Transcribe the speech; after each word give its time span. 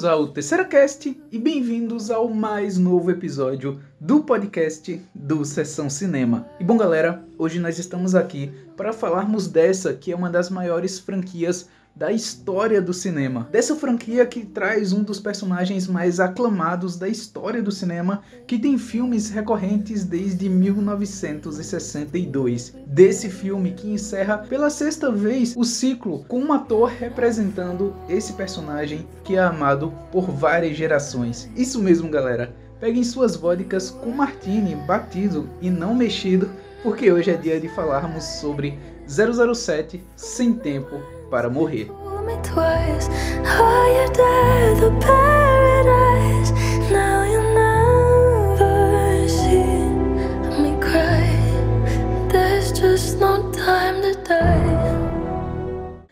Bem-vindos 0.00 0.04
ao 0.04 0.28
Terceira 0.28 0.64
Cast 0.64 1.20
e 1.30 1.38
bem-vindos 1.38 2.10
ao 2.10 2.26
mais 2.26 2.78
novo 2.78 3.10
episódio 3.10 3.82
do 4.00 4.22
podcast 4.22 4.98
do 5.14 5.44
Sessão 5.44 5.90
Cinema. 5.90 6.48
E 6.58 6.64
bom, 6.64 6.78
galera, 6.78 7.22
hoje 7.36 7.60
nós 7.60 7.78
estamos 7.78 8.14
aqui 8.14 8.50
para 8.78 8.94
falarmos 8.94 9.46
dessa 9.46 9.92
que 9.92 10.10
é 10.10 10.16
uma 10.16 10.30
das 10.30 10.48
maiores 10.48 10.98
franquias 10.98 11.68
da 12.00 12.10
história 12.10 12.80
do 12.80 12.92
cinema. 12.94 13.46
Dessa 13.52 13.76
franquia 13.76 14.24
que 14.24 14.46
traz 14.46 14.90
um 14.90 15.02
dos 15.02 15.20
personagens 15.20 15.86
mais 15.86 16.18
aclamados 16.18 16.96
da 16.96 17.06
história 17.06 17.62
do 17.62 17.70
cinema, 17.70 18.22
que 18.46 18.58
tem 18.58 18.78
filmes 18.78 19.28
recorrentes 19.28 20.02
desde 20.02 20.48
1962. 20.48 22.74
Desse 22.86 23.28
filme 23.28 23.72
que 23.72 23.90
encerra 23.90 24.38
pela 24.38 24.70
sexta 24.70 25.12
vez 25.12 25.54
o 25.54 25.62
ciclo 25.62 26.24
com 26.24 26.40
um 26.40 26.54
ator 26.54 26.88
representando 26.88 27.94
esse 28.08 28.32
personagem 28.32 29.06
que 29.22 29.36
é 29.36 29.40
amado 29.40 29.92
por 30.10 30.30
várias 30.30 30.78
gerações. 30.78 31.50
Isso 31.54 31.82
mesmo, 31.82 32.08
galera. 32.08 32.56
Peguem 32.80 33.04
suas 33.04 33.36
vodkas 33.36 33.90
com 33.90 34.08
martini 34.08 34.74
batido 34.74 35.46
e 35.60 35.68
não 35.68 35.94
mexido, 35.94 36.48
porque 36.82 37.12
hoje 37.12 37.30
é 37.30 37.36
dia 37.36 37.60
de 37.60 37.68
falarmos 37.68 38.24
sobre 38.24 38.78
007 39.06 40.02
Sem 40.16 40.54
Tempo 40.54 41.19
para 41.30 41.48
morrer. 41.48 41.90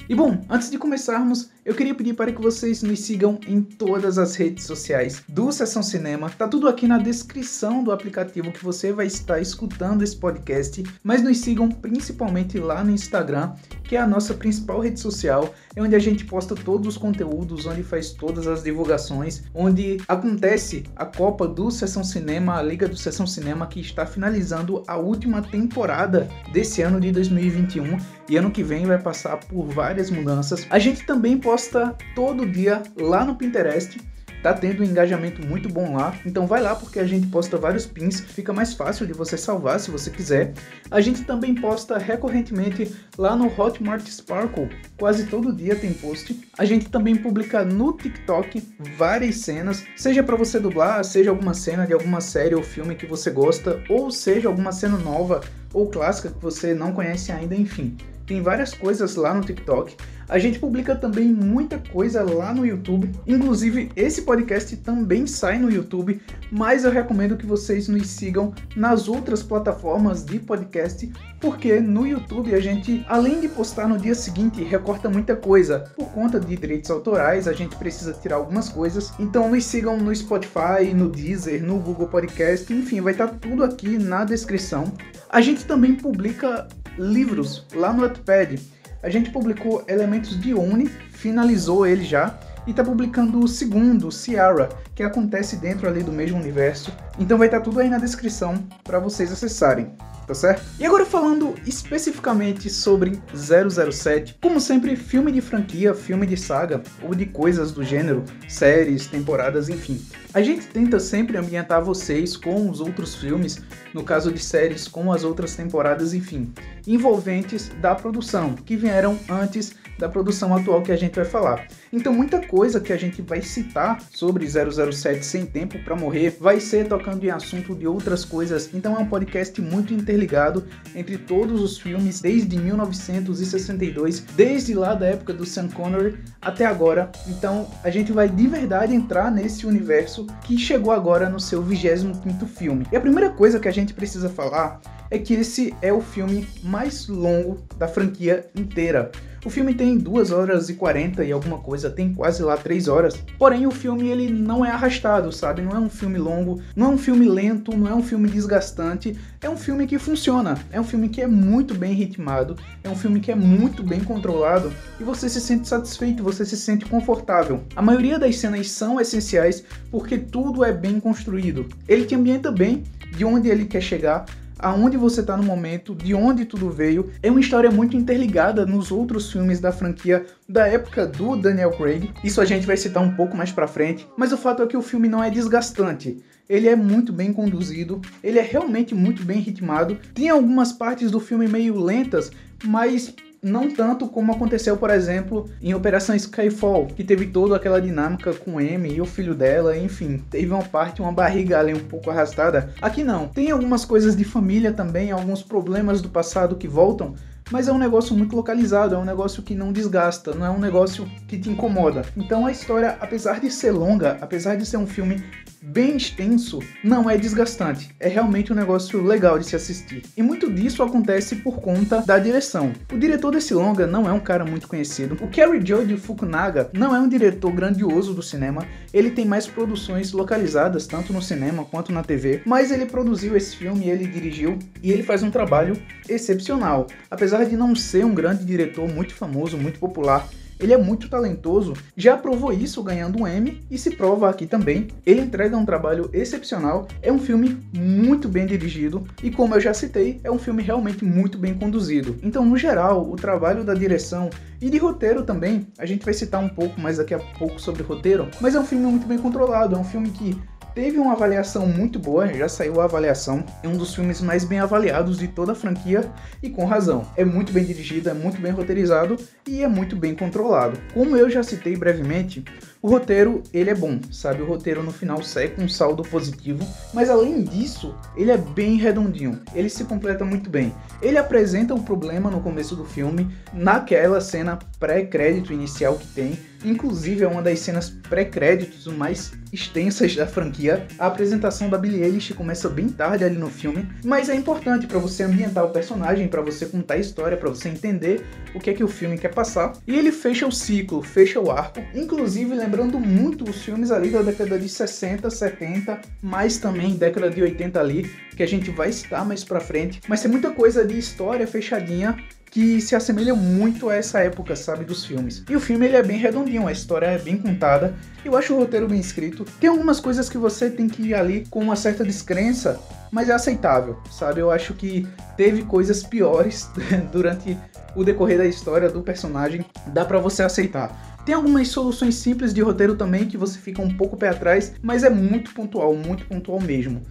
e 0.08 0.14
bom, 0.14 0.42
antes 0.48 0.70
de 0.70 0.78
começarmos, 0.78 1.50
eu 1.62 1.75
queria 1.75 1.94
pedir 1.94 2.14
para 2.14 2.32
que 2.32 2.41
vocês 2.41 2.82
nos 2.82 3.00
sigam 3.00 3.38
em 3.47 3.60
todas 3.60 4.16
as 4.16 4.34
redes 4.36 4.64
sociais 4.64 5.22
do 5.28 5.53
Sessão 5.53 5.82
Cinema. 5.82 6.30
Tá 6.30 6.48
tudo 6.48 6.66
aqui 6.66 6.88
na 6.88 6.97
descrição 6.97 7.84
do 7.84 7.92
aplicativo 7.92 8.50
que 8.50 8.64
você 8.64 8.91
vai 8.91 9.06
estar 9.06 9.38
escutando 9.38 10.03
esse 10.03 10.16
podcast, 10.16 10.82
mas 11.03 11.22
nos 11.22 11.36
sigam 11.36 11.69
principalmente 11.69 12.58
lá 12.58 12.82
no 12.82 12.91
Instagram, 12.91 13.53
que 13.89 13.97
é 13.97 14.00
a 14.00 14.06
nossa 14.06 14.34
principal 14.34 14.81
rede 14.81 15.00
social, 15.00 15.55
é 15.75 15.83
onde 15.83 15.97
a 15.97 15.98
gente 15.98 16.27
posta 16.27 16.55
todos 16.55 16.86
os 16.86 16.98
conteúdos, 16.98 17.64
onde 17.64 17.83
faz 17.83 18.11
todas 18.11 18.47
as 18.47 18.62
divulgações, 18.62 19.44
onde 19.55 19.97
acontece 20.06 20.84
a 20.94 21.06
Copa 21.06 21.48
do 21.48 21.70
Sessão 21.70 22.05
Cinema, 22.05 22.59
a 22.59 22.62
Liga 22.62 22.86
do 22.86 22.97
Sessão 22.97 23.27
Cinema 23.27 23.66
que 23.66 23.81
está 23.81 24.05
finalizando 24.05 24.84
a 24.86 24.98
última 24.98 25.41
temporada 25.41 26.28
desse 26.53 26.83
ano 26.83 27.00
de 27.00 27.11
2021 27.11 27.97
e 28.28 28.36
ano 28.36 28.50
que 28.50 28.62
vem 28.62 28.84
vai 28.84 28.98
passar 28.98 29.39
por 29.39 29.64
várias 29.64 30.11
mudanças. 30.11 30.66
A 30.69 30.78
gente 30.78 31.06
também 31.06 31.39
posta 31.39 31.97
todo 32.14 32.44
dia 32.44 32.83
lá 33.00 33.25
no 33.25 33.36
Pinterest 33.36 33.98
Tá 34.42 34.53
tendo 34.53 34.83
um 34.83 34.86
engajamento 34.86 35.47
muito 35.47 35.69
bom 35.69 35.97
lá, 35.97 36.14
então 36.25 36.47
vai 36.47 36.62
lá 36.62 36.75
porque 36.75 36.98
a 36.98 37.06
gente 37.06 37.27
posta 37.27 37.56
vários 37.56 37.86
pins, 37.86 38.20
fica 38.20 38.53
mais 38.53 38.72
fácil 38.72 39.06
de 39.06 39.12
você 39.12 39.36
salvar 39.36 39.81
se 39.81 39.91
você 39.91 40.11
quiser. 40.11 40.53
A 40.91 41.00
gente 41.00 41.25
também 41.25 41.55
posta 41.55 41.98
recorrentemente 41.98 42.94
lá 43.16 43.34
no 43.34 43.47
Hotmart 43.47 44.06
Sparkle, 44.06 44.69
quase 44.97 45.27
todo 45.27 45.53
dia 45.53 45.75
tem 45.75 45.92
post. 45.92 46.39
A 46.56 46.64
gente 46.64 46.89
também 46.89 47.16
publica 47.16 47.64
no 47.64 47.92
TikTok 47.92 48.62
várias 48.97 49.36
cenas, 49.39 49.84
seja 49.97 50.22
para 50.22 50.36
você 50.36 50.61
dublar, 50.61 51.05
seja 51.05 51.31
alguma 51.31 51.55
cena 51.55 51.86
de 51.86 51.92
alguma 51.92 52.20
série 52.20 52.55
ou 52.55 52.62
filme 52.62 52.94
que 52.94 53.06
você 53.06 53.31
gosta, 53.31 53.83
ou 53.89 54.11
seja 54.11 54.48
alguma 54.48 54.72
cena 54.72 54.97
nova 54.98 55.41
ou 55.72 55.89
clássica 55.89 56.31
que 56.31 56.41
você 56.41 56.75
não 56.75 56.93
conhece 56.93 57.32
ainda, 57.32 57.55
enfim. 57.55 57.97
Tem 58.28 58.43
várias 58.43 58.75
coisas 58.75 59.16
lá 59.16 59.33
no 59.33 59.41
TikTok. 59.41 59.97
A 60.28 60.39
gente 60.39 60.59
publica 60.59 60.94
também 60.94 61.28
muita 61.28 61.78
coisa 61.78 62.22
lá 62.22 62.53
no 62.53 62.66
YouTube. 62.66 63.11
Inclusive, 63.27 63.91
esse 63.97 64.22
podcast 64.22 64.77
também 64.77 65.27
sai 65.27 65.59
no 65.59 65.72
YouTube, 65.72 66.21
mas 66.53 66.84
eu 66.84 66.91
recomendo 66.91 67.38
que 67.38 67.47
vocês 67.47 67.88
nos 67.88 68.06
sigam 68.09 68.53
nas 68.77 69.09
outras 69.09 69.43
plataformas 69.43 70.22
de 70.22 70.38
podcast, 70.38 71.11
porque 71.41 71.81
no 71.81 72.06
YouTube 72.06 72.55
a 72.55 72.61
gente, 72.61 73.03
além 73.09 73.41
de 73.41 73.49
postar 73.49 73.88
no 73.88 73.97
dia 73.97 74.15
seguinte, 74.15 74.62
recorta 74.62 75.09
muita 75.09 75.34
coisa. 75.34 75.91
Por 75.97 76.11
conta 76.11 76.38
de 76.38 76.55
direitos 76.55 76.91
autorais, 76.91 77.49
a 77.49 77.55
gente 77.55 77.77
precisa 77.77 78.12
tirar 78.12 78.37
algumas 78.37 78.69
coisas. 78.69 79.15
Então 79.19 79.49
nos 79.49 79.65
sigam 79.65 79.97
no 79.97 80.15
Spotify, 80.15 80.93
no 80.94 81.09
Deezer, 81.09 81.65
no 81.65 81.78
Google 81.78 82.09
Podcast, 82.09 82.71
enfim, 82.71 83.00
vai 83.00 83.12
estar 83.12 83.28
tudo 83.28 83.65
aqui 83.65 83.97
na 83.97 84.27
descrição. 84.27 84.93
A 85.31 85.41
gente 85.41 85.65
também 85.65 85.94
publica 85.94 86.69
livros 86.98 87.66
lá 87.75 87.92
no 87.92 88.03
Wattpad. 88.03 88.60
A 89.03 89.09
gente 89.09 89.31
publicou 89.31 89.84
Elementos 89.86 90.38
de 90.41 90.53
Uni, 90.53 90.88
finalizou 90.88 91.86
ele 91.86 92.04
já, 92.04 92.38
e 92.66 92.70
está 92.70 92.84
publicando 92.84 93.38
o 93.38 93.48
segundo, 93.48 94.10
Ciara, 94.10 94.69
que 94.94 95.03
acontece 95.03 95.56
dentro 95.56 95.88
ali 95.88 96.03
do 96.03 96.12
mesmo 96.12 96.38
universo. 96.38 96.92
Então 97.19 97.38
vai 97.38 97.47
estar 97.47 97.58
tá 97.58 97.64
tudo 97.64 97.81
aí 97.81 97.88
na 97.88 97.98
descrição 97.98 98.62
para 98.84 98.98
vocês 98.98 99.32
acessarem 99.32 99.91
tá 100.28 100.34
certo? 100.34 100.62
E 100.78 100.84
agora 100.84 101.06
falando 101.06 101.55
especificamente 101.66 102.69
sobre 102.69 103.19
007, 103.34 104.37
como 104.43 104.61
sempre, 104.61 104.94
filme 104.94 105.33
de 105.33 105.41
franquia, 105.41 105.94
filme 105.94 106.27
de 106.27 106.37
saga 106.37 106.83
ou 107.03 107.15
de 107.15 107.25
coisas 107.25 107.72
do 107.72 107.83
gênero, 107.83 108.22
séries, 108.47 109.06
temporadas, 109.06 109.71
enfim. 109.71 110.00
A 110.34 110.43
gente 110.43 110.67
tenta 110.67 111.00
sempre 111.00 111.38
ambientar 111.38 111.83
vocês 111.83 112.37
com 112.37 112.69
os 112.69 112.81
outros 112.81 113.15
filmes, 113.15 113.62
no 113.94 114.05
caso 114.05 114.31
de 114.31 114.38
séries 114.38 114.87
com 114.87 115.11
as 115.11 115.25
outras 115.25 115.56
temporadas, 115.56 116.12
enfim, 116.12 116.53
envolventes 116.87 117.71
da 117.81 117.94
produção, 117.94 118.55
que 118.55 118.77
vieram 118.77 119.19
antes 119.28 119.75
da 119.99 120.09
produção 120.09 120.55
atual 120.55 120.83
que 120.83 120.93
a 120.93 120.97
gente 120.97 121.17
vai 121.17 121.25
falar. 121.25 121.67
Então, 121.93 122.12
muita 122.12 122.47
coisa 122.47 122.81
que 122.81 122.93
a 122.93 122.97
gente 122.97 123.21
vai 123.21 123.43
citar 123.43 124.00
sobre 124.12 124.47
007 124.47 125.25
Sem 125.25 125.44
Tempo 125.44 125.78
para 125.83 125.97
Morrer 125.97 126.37
vai 126.38 126.61
ser 126.61 126.87
tocando 126.87 127.25
em 127.25 127.31
assunto 127.31 127.75
de 127.75 127.87
outras 127.87 128.25
coisas. 128.25 128.71
Então, 128.72 128.94
é 128.94 128.99
um 128.99 129.09
podcast 129.09 129.61
muito 129.61 129.93
interligado 130.19 130.65
entre 130.95 131.17
todos 131.17 131.61
os 131.61 131.79
filmes 131.79 132.21
desde 132.21 132.59
1962, 132.59 134.21
desde 134.37 134.75
lá 134.75 134.95
da 134.95 135.06
época 135.06 135.33
do 135.33 135.47
Sean 135.47 135.69
Connery 135.69 136.19
até 136.43 136.67
agora. 136.67 137.11
Então, 137.29 137.69
a 137.84 137.91
gente 137.91 138.11
vai 138.11 138.29
de 138.29 138.47
verdade 138.47 138.95
entrar 138.95 139.31
nesse 139.31 139.67
universo 139.67 140.27
que 140.43 140.59
chegou 140.59 140.93
agora 140.93 141.29
no 141.29 141.39
seu 141.39 141.62
25º 141.62 142.47
filme. 142.47 142.87
E 142.91 142.97
a 142.97 143.01
primeira 143.01 143.31
coisa 143.31 143.61
que 143.61 143.69
a 143.69 143.73
gente 143.73 143.95
precisa 143.95 144.29
falar 144.29 144.81
é 145.11 145.19
que 145.19 145.34
esse 145.34 145.75
é 145.81 145.93
o 145.93 146.01
filme 146.01 146.47
mais 146.62 147.06
longo 147.09 147.59
da 147.79 147.87
franquia 147.87 148.47
inteira. 148.55 149.11
O 149.48 149.50
filme 149.50 149.72
tem 149.72 149.97
2 149.97 150.31
horas 150.31 150.69
e 150.69 150.75
40 150.75 151.25
e 151.25 151.32
alguma 151.32 151.56
coisa, 151.56 151.88
tem 151.88 152.12
quase 152.12 152.42
lá 152.42 152.54
3 152.54 152.86
horas. 152.86 153.14
Porém, 153.38 153.66
o 153.66 153.70
filme 153.70 154.06
ele 154.06 154.31
não 154.31 154.62
é 154.62 154.70
arrastado, 154.70 155.32
sabe? 155.32 155.62
Não 155.62 155.72
é 155.72 155.78
um 155.78 155.88
filme 155.88 156.19
longo, 156.19 156.60
não 156.76 156.88
é 156.88 156.91
um 156.91 156.98
filme 156.98 157.26
lento, 157.26 157.75
não 157.75 157.88
é 157.88 157.94
um 157.94 158.03
filme 158.03 158.28
desgastante. 158.28 159.16
É 159.41 159.48
um 159.48 159.56
filme 159.56 159.87
que 159.87 159.98
funciona. 159.98 160.58
É 160.70 160.78
um 160.78 160.84
filme 160.84 161.08
que 161.08 161.22
é 161.22 161.26
muito 161.26 161.75
bem 161.75 161.94
ritmado, 161.94 162.56
é 162.84 162.91
um 162.91 162.94
filme 162.94 163.20
que 163.20 163.32
é 163.32 163.34
muito 163.34 163.82
bem 163.82 164.00
controlado 164.00 164.70
e 165.00 165.03
você 165.03 165.31
se 165.31 165.41
sente 165.41 165.66
satisfeito, 165.66 166.22
você 166.22 166.44
se 166.44 166.56
sente 166.58 166.84
confortável. 166.84 167.62
A 167.75 167.81
maioria 167.81 168.19
das 168.19 168.37
cenas 168.37 168.70
são 168.70 169.00
essenciais 169.00 169.64
porque 169.91 170.19
tudo 170.19 170.62
é 170.62 170.75
bem 170.75 171.00
construído. 171.00 171.66
Ele 171.88 172.04
te 172.04 172.14
ambienta 172.14 172.53
bem 172.53 172.82
de 173.16 173.25
onde 173.25 173.48
ele 173.48 173.64
quer 173.64 173.81
chegar 173.81 174.26
aonde 174.58 174.96
você 174.96 175.20
está 175.20 175.36
no 175.36 175.42
momento, 175.42 175.94
de 175.94 176.14
onde 176.14 176.44
tudo 176.44 176.70
veio. 176.70 177.10
É 177.22 177.30
uma 177.30 177.41
história 177.41 177.70
muito 177.70 177.96
interligada 177.96 178.66
nos 178.66 178.91
outros 178.91 179.30
filmes 179.30 179.60
da 179.60 179.72
franquia 179.72 180.26
da 180.48 180.66
época 180.66 181.06
do 181.06 181.36
Daniel 181.36 181.70
Craig. 181.72 182.10
Isso 182.24 182.41
a 182.41 182.44
gente 182.44 182.66
vai 182.66 182.76
citar 182.76 183.02
um 183.02 183.14
pouco 183.14 183.36
mais 183.36 183.52
para 183.52 183.69
frente, 183.69 184.06
mas 184.16 184.32
o 184.32 184.36
fato 184.36 184.62
é 184.62 184.66
que 184.66 184.76
o 184.76 184.82
filme 184.82 185.08
não 185.08 185.22
é 185.22 185.31
desgastante. 185.31 186.22
Ele 186.49 186.66
é 186.66 186.75
muito 186.75 187.12
bem 187.12 187.32
conduzido, 187.32 188.00
ele 188.25 188.38
é 188.38 188.43
realmente 188.43 188.94
muito 188.94 189.22
bem 189.22 189.38
ritmado. 189.38 189.99
Tem 190.14 190.31
algumas 190.31 190.72
partes 190.72 191.11
do 191.11 191.20
filme 191.20 191.46
meio 191.46 191.78
lentas, 191.78 192.31
mas 192.64 193.14
não 193.43 193.70
tanto 193.70 194.08
como 194.08 194.32
aconteceu, 194.32 194.76
por 194.76 194.90
exemplo, 194.90 195.49
em 195.61 195.75
Operação 195.75 196.14
Skyfall, 196.14 196.87
que 196.87 197.05
teve 197.05 197.26
toda 197.26 197.56
aquela 197.56 197.81
dinâmica 197.81 198.32
com 198.35 198.61
M 198.61 198.93
e 198.93 199.00
o 199.00 199.06
filho 199.06 199.35
dela, 199.35 199.76
enfim, 199.76 200.23
teve 200.31 200.52
uma 200.52 200.64
parte, 200.64 201.00
uma 201.00 201.12
barriga 201.12 201.58
ali 201.58 201.75
um 201.75 201.85
pouco 201.85 202.11
arrastada. 202.11 202.73
Aqui 202.82 203.05
não, 203.05 203.29
tem 203.29 203.50
algumas 203.50 203.85
coisas 203.85 204.17
de 204.17 204.25
família 204.25 204.73
também, 204.73 205.11
alguns 205.11 205.43
problemas 205.43 206.00
do 206.00 206.08
passado 206.08 206.56
que 206.56 206.67
voltam, 206.67 207.14
mas 207.50 207.69
é 207.69 207.73
um 207.73 207.79
negócio 207.79 208.14
muito 208.17 208.37
localizado, 208.37 208.94
é 208.94 208.99
um 208.99 209.05
negócio 209.05 209.43
que 209.43 209.55
não 209.55 209.73
desgasta, 209.73 210.35
não 210.35 210.44
é 210.44 210.50
um 210.50 210.58
negócio 210.58 211.08
que 211.26 211.38
te 211.38 211.49
incomoda. 211.49 212.02
Então 212.17 212.44
a 212.44 212.52
história, 212.52 212.96
apesar 213.00 213.40
de 213.40 213.50
ser 213.50 213.70
longa, 213.70 214.19
apesar 214.20 214.56
de 214.56 214.67
ser 214.67 214.76
um 214.76 214.87
filme 214.87 215.23
bem 215.62 215.96
extenso, 215.96 216.60
não 216.82 217.08
é 217.08 217.16
desgastante. 217.16 217.90
É 217.99 218.08
realmente 218.08 218.52
um 218.52 218.56
negócio 218.56 219.02
legal 219.02 219.38
de 219.38 219.46
se 219.46 219.56
assistir. 219.56 220.02
E 220.16 220.22
muito 220.22 220.50
disso 220.50 220.82
acontece 220.82 221.37
por 221.37 221.60
conta 221.60 222.00
da 222.02 222.19
direção. 222.19 222.72
O 222.93 222.99
diretor 222.99 223.31
desse 223.32 223.55
longa 223.55 223.87
não 223.87 224.08
é 224.08 224.12
um 224.12 224.20
cara 224.20 224.44
muito 224.44 224.69
conhecido. 224.69 225.16
O 225.22 225.28
Kerry 225.28 225.64
Joe 225.64 225.96
Fukunaga 225.96 226.70
não 226.72 226.94
é 226.94 226.99
um 226.99 227.08
diretor 227.08 227.52
grandioso 227.52 228.14
do 228.14 228.22
cinema. 228.22 228.66
Ele 228.93 229.10
tem 229.10 229.25
mais 229.25 229.46
produções 229.46 230.12
localizadas, 230.12 230.87
tanto 230.87 231.12
no 231.12 231.22
cinema 231.22 231.64
quanto 231.64 231.93
na 231.93 232.02
TV. 232.02 232.43
Mas 232.44 232.70
ele 232.70 232.87
produziu 232.87 233.37
esse 233.37 233.56
filme, 233.56 233.88
ele 233.88 234.06
dirigiu 234.06 234.58
e 234.82 234.93
ele 234.93 235.02
faz 235.02 235.22
um 235.22 235.31
trabalho 235.31 235.76
excepcional. 236.08 236.87
Apesar 237.11 237.44
de 237.44 237.56
não 237.56 237.75
ser 237.75 238.04
um 238.04 238.14
grande 238.14 238.44
diretor 238.44 238.88
muito 238.88 239.14
famoso, 239.14 239.56
muito 239.56 239.78
popular, 239.78 240.28
ele 240.58 240.72
é 240.72 240.78
muito 240.78 241.08
talentoso, 241.08 241.75
já 241.96 242.16
provou 242.16 242.52
isso 242.52 242.82
ganhando 242.82 243.20
um 243.20 243.28
Emmy 243.28 243.60
e 243.70 243.78
se 243.78 243.90
prova 243.90 244.28
aqui 244.28 244.46
também. 244.46 244.88
Ele 245.05 245.20
entrega 245.20 245.56
um 245.56 245.64
trabalho 245.64 246.10
excepcional, 246.12 246.88
é 247.02 247.12
um 247.12 247.19
filme 247.19 247.58
muito 247.76 248.28
bem 248.28 248.46
dirigido 248.46 249.06
e, 249.22 249.31
como 249.31 249.55
eu 249.55 249.60
já 249.60 249.72
citei, 249.72 250.20
é 250.25 250.31
um 250.31 250.38
filme 250.38 250.62
realmente 250.62 251.05
muito 251.05 251.38
bem 251.38 251.55
conduzido. 251.55 252.16
Então, 252.22 252.44
no 252.44 252.56
geral, 252.56 253.08
o 253.10 253.16
trabalho 253.16 253.64
da 253.64 253.75
direção 253.75 254.31
e 254.60 254.69
de 254.69 254.78
roteiro 254.78 255.22
também, 255.22 255.66
a 255.78 255.87
gente 255.87 256.05
vai 256.05 256.14
citar 256.14 256.43
um 256.43 256.49
pouco 256.49 256.81
mais 256.81 256.99
daqui 256.99 257.14
a 257.14 257.19
pouco 257.19 257.61
sobre 257.61 257.82
roteiro, 257.82 258.28
mas 258.40 258.54
é 258.54 258.61
um 258.61 258.64
filme 258.64 258.87
muito 258.87 259.06
bem 259.06 259.19
controlado, 259.19 259.75
é 259.75 259.78
um 259.78 259.84
filme 259.84 260.11
que 260.11 260.37
teve 260.78 260.96
uma 260.96 261.14
avaliação 261.14 261.66
muito 261.66 261.98
boa, 261.98 262.32
já 262.32 262.48
saiu 262.48 262.80
a 262.80 262.84
avaliação, 262.84 263.44
é 263.64 263.66
um 263.66 263.76
dos 263.76 263.96
filmes 263.96 264.20
mais 264.20 264.44
bem 264.44 264.60
avaliados 264.60 265.19
de 265.19 265.26
toda 265.26 265.50
a 265.50 265.54
franquia 265.56 266.08
e 266.40 266.48
com 266.48 266.64
razão. 266.64 267.04
É 267.16 267.25
muito 267.25 267.52
bem 267.52 267.64
dirigido, 267.64 268.08
é 268.08 268.14
muito 268.14 268.40
bem 268.40 268.52
roteirizado 268.52 269.16
e 269.44 269.64
é 269.64 269.66
muito 269.66 269.96
bem 269.96 270.14
controlado. 270.14 270.78
Como 270.94 271.16
eu 271.16 271.28
já 271.28 271.42
citei 271.42 271.75
brevemente, 271.75 272.44
o 272.80 272.88
roteiro, 272.88 273.42
ele 273.52 273.70
é 273.70 273.75
bom, 273.75 273.98
sabe? 274.12 274.40
O 274.40 274.46
roteiro 274.46 274.80
no 274.84 274.92
final 274.92 275.20
sai 275.20 275.48
com 275.48 275.62
um 275.62 275.69
saldo 275.69 276.04
positivo, 276.04 276.64
mas 276.94 277.10
além 277.10 277.42
disso, 277.42 277.92
ele 278.16 278.30
é 278.30 278.38
bem 278.38 278.76
redondinho. 278.76 279.40
Ele 279.52 279.69
se 279.69 279.82
completa 279.82 280.25
muito 280.25 280.48
bem. 280.48 280.72
Ele 281.02 281.19
apresenta 281.19 281.75
o 281.75 281.78
um 281.78 281.82
problema 281.82 282.30
no 282.30 282.40
começo 282.40 282.76
do 282.76 282.84
filme, 282.84 283.28
naquela 283.52 284.20
cena 284.20 284.56
pré-crédito 284.78 285.52
inicial 285.52 285.96
que 285.96 286.06
tem, 286.06 286.38
Inclusive, 286.64 287.25
é 287.25 287.28
uma 287.28 287.43
das 287.43 287.60
cenas 287.60 287.90
pré-créditos 287.90 288.87
mais 288.87 289.32
extensas 289.52 290.14
da 290.14 290.26
franquia. 290.26 290.87
A 290.99 291.06
apresentação 291.06 291.69
da 291.69 291.78
Billie 291.78 292.02
Eilish 292.02 292.34
começa 292.34 292.69
bem 292.69 292.88
tarde 292.88 293.25
ali 293.25 293.37
no 293.37 293.49
filme, 293.49 293.88
mas 294.05 294.28
é 294.28 294.34
importante 294.34 294.87
para 294.87 294.99
você 294.99 295.22
ambientar 295.22 295.64
o 295.64 295.70
personagem, 295.70 296.28
para 296.28 296.43
você 296.43 296.66
contar 296.66 296.94
a 296.94 296.99
história, 296.99 297.37
para 297.37 297.49
você 297.49 297.69
entender 297.69 298.25
o 298.55 298.60
que 298.60 298.70
é 298.70 298.75
que 298.75 298.84
o 298.84 298.88
filme 298.88 299.19
quer 299.19 299.34
passar. 299.34 299.72
E 299.87 299.96
ele 299.96 300.12
fecha 300.12 300.46
o 300.46 300.52
ciclo, 300.52 301.02
fecha 301.02 301.40
o 301.40 301.50
arco, 301.50 301.81
inclusive 301.94 302.55
lembrando 302.55 302.99
muito 302.99 303.49
os 303.49 303.62
filmes 303.62 303.90
ali 303.90 304.11
da 304.11 304.22
década 304.22 304.58
de 304.58 304.69
60, 304.69 305.31
70, 305.31 306.00
mas 306.22 306.58
também 306.58 306.94
década 306.94 307.31
de 307.31 307.43
80 307.43 307.81
ali, 307.81 308.11
que 308.37 308.43
a 308.43 308.46
gente 308.46 308.70
vai 308.70 308.93
citar 308.93 309.25
mais 309.25 309.44
pra 309.44 309.61
frente. 309.61 310.00
Mas 310.08 310.22
tem 310.22 310.31
muita 310.31 310.50
coisa 310.50 310.84
de 310.84 310.99
história 310.99 311.46
fechadinha 311.46 312.16
que 312.50 312.81
se 312.81 312.95
assemelha 312.95 313.35
muito 313.35 313.89
a 313.89 313.95
essa 313.95 314.21
época, 314.21 314.56
sabe, 314.56 314.85
dos 314.85 315.05
filmes. 315.05 315.45
E 315.49 315.56
o 315.56 315.61
filme 315.61 315.87
ele 315.87 315.97
é 315.97 316.03
bem 316.03 316.19
redondinho, 316.19 316.67
a 316.67 316.73
história 316.73 317.06
é 317.06 317.19
bem 317.19 317.37
contada, 317.37 317.95
eu 318.25 318.37
acho 318.37 318.55
o 318.55 318.59
roteiro 318.59 318.89
bem 318.89 319.00
escrito. 319.00 319.45
Tem 319.61 319.71
algumas 319.71 320.00
coisas 320.00 320.29
que 320.29 320.39
você 320.39 320.71
tem 320.71 320.89
que 320.89 321.03
ir 321.03 321.15
ali 321.15 321.47
com 321.50 321.61
uma 321.61 321.77
certa 321.77 322.05
descrença, 322.05 322.81
mas 323.11 323.29
é 323.29 323.33
aceitável, 323.33 323.99
sabe? 324.11 324.41
Eu 324.41 324.50
acho 324.50 324.75
que 324.75 325.06
teve 325.37 325.62
coisas 325.62 326.03
piores 326.03 326.69
durante 327.12 327.56
o 327.95 328.05
decorrer 328.05 328.39
da 328.39 328.47
história 328.47 328.89
do 328.89 329.03
personagem, 329.03 329.65
dá 329.87 330.05
para 330.05 330.19
você 330.19 330.43
aceitar. 330.43 331.19
Tem 331.25 331.35
algumas 331.35 331.69
soluções 331.69 332.15
simples 332.15 332.55
de 332.55 332.62
roteiro 332.62 332.97
também 332.97 333.27
que 333.27 333.37
você 333.37 333.59
fica 333.59 333.83
um 333.83 333.95
pouco 333.95 334.17
pé 334.17 334.31
atrás, 334.31 334.73
mas 334.81 335.05
é 335.05 335.11
muito 335.11 335.53
pontual, 335.53 335.95
muito 335.95 336.27
pontual 336.27 336.61
mesmo. 336.61 337.03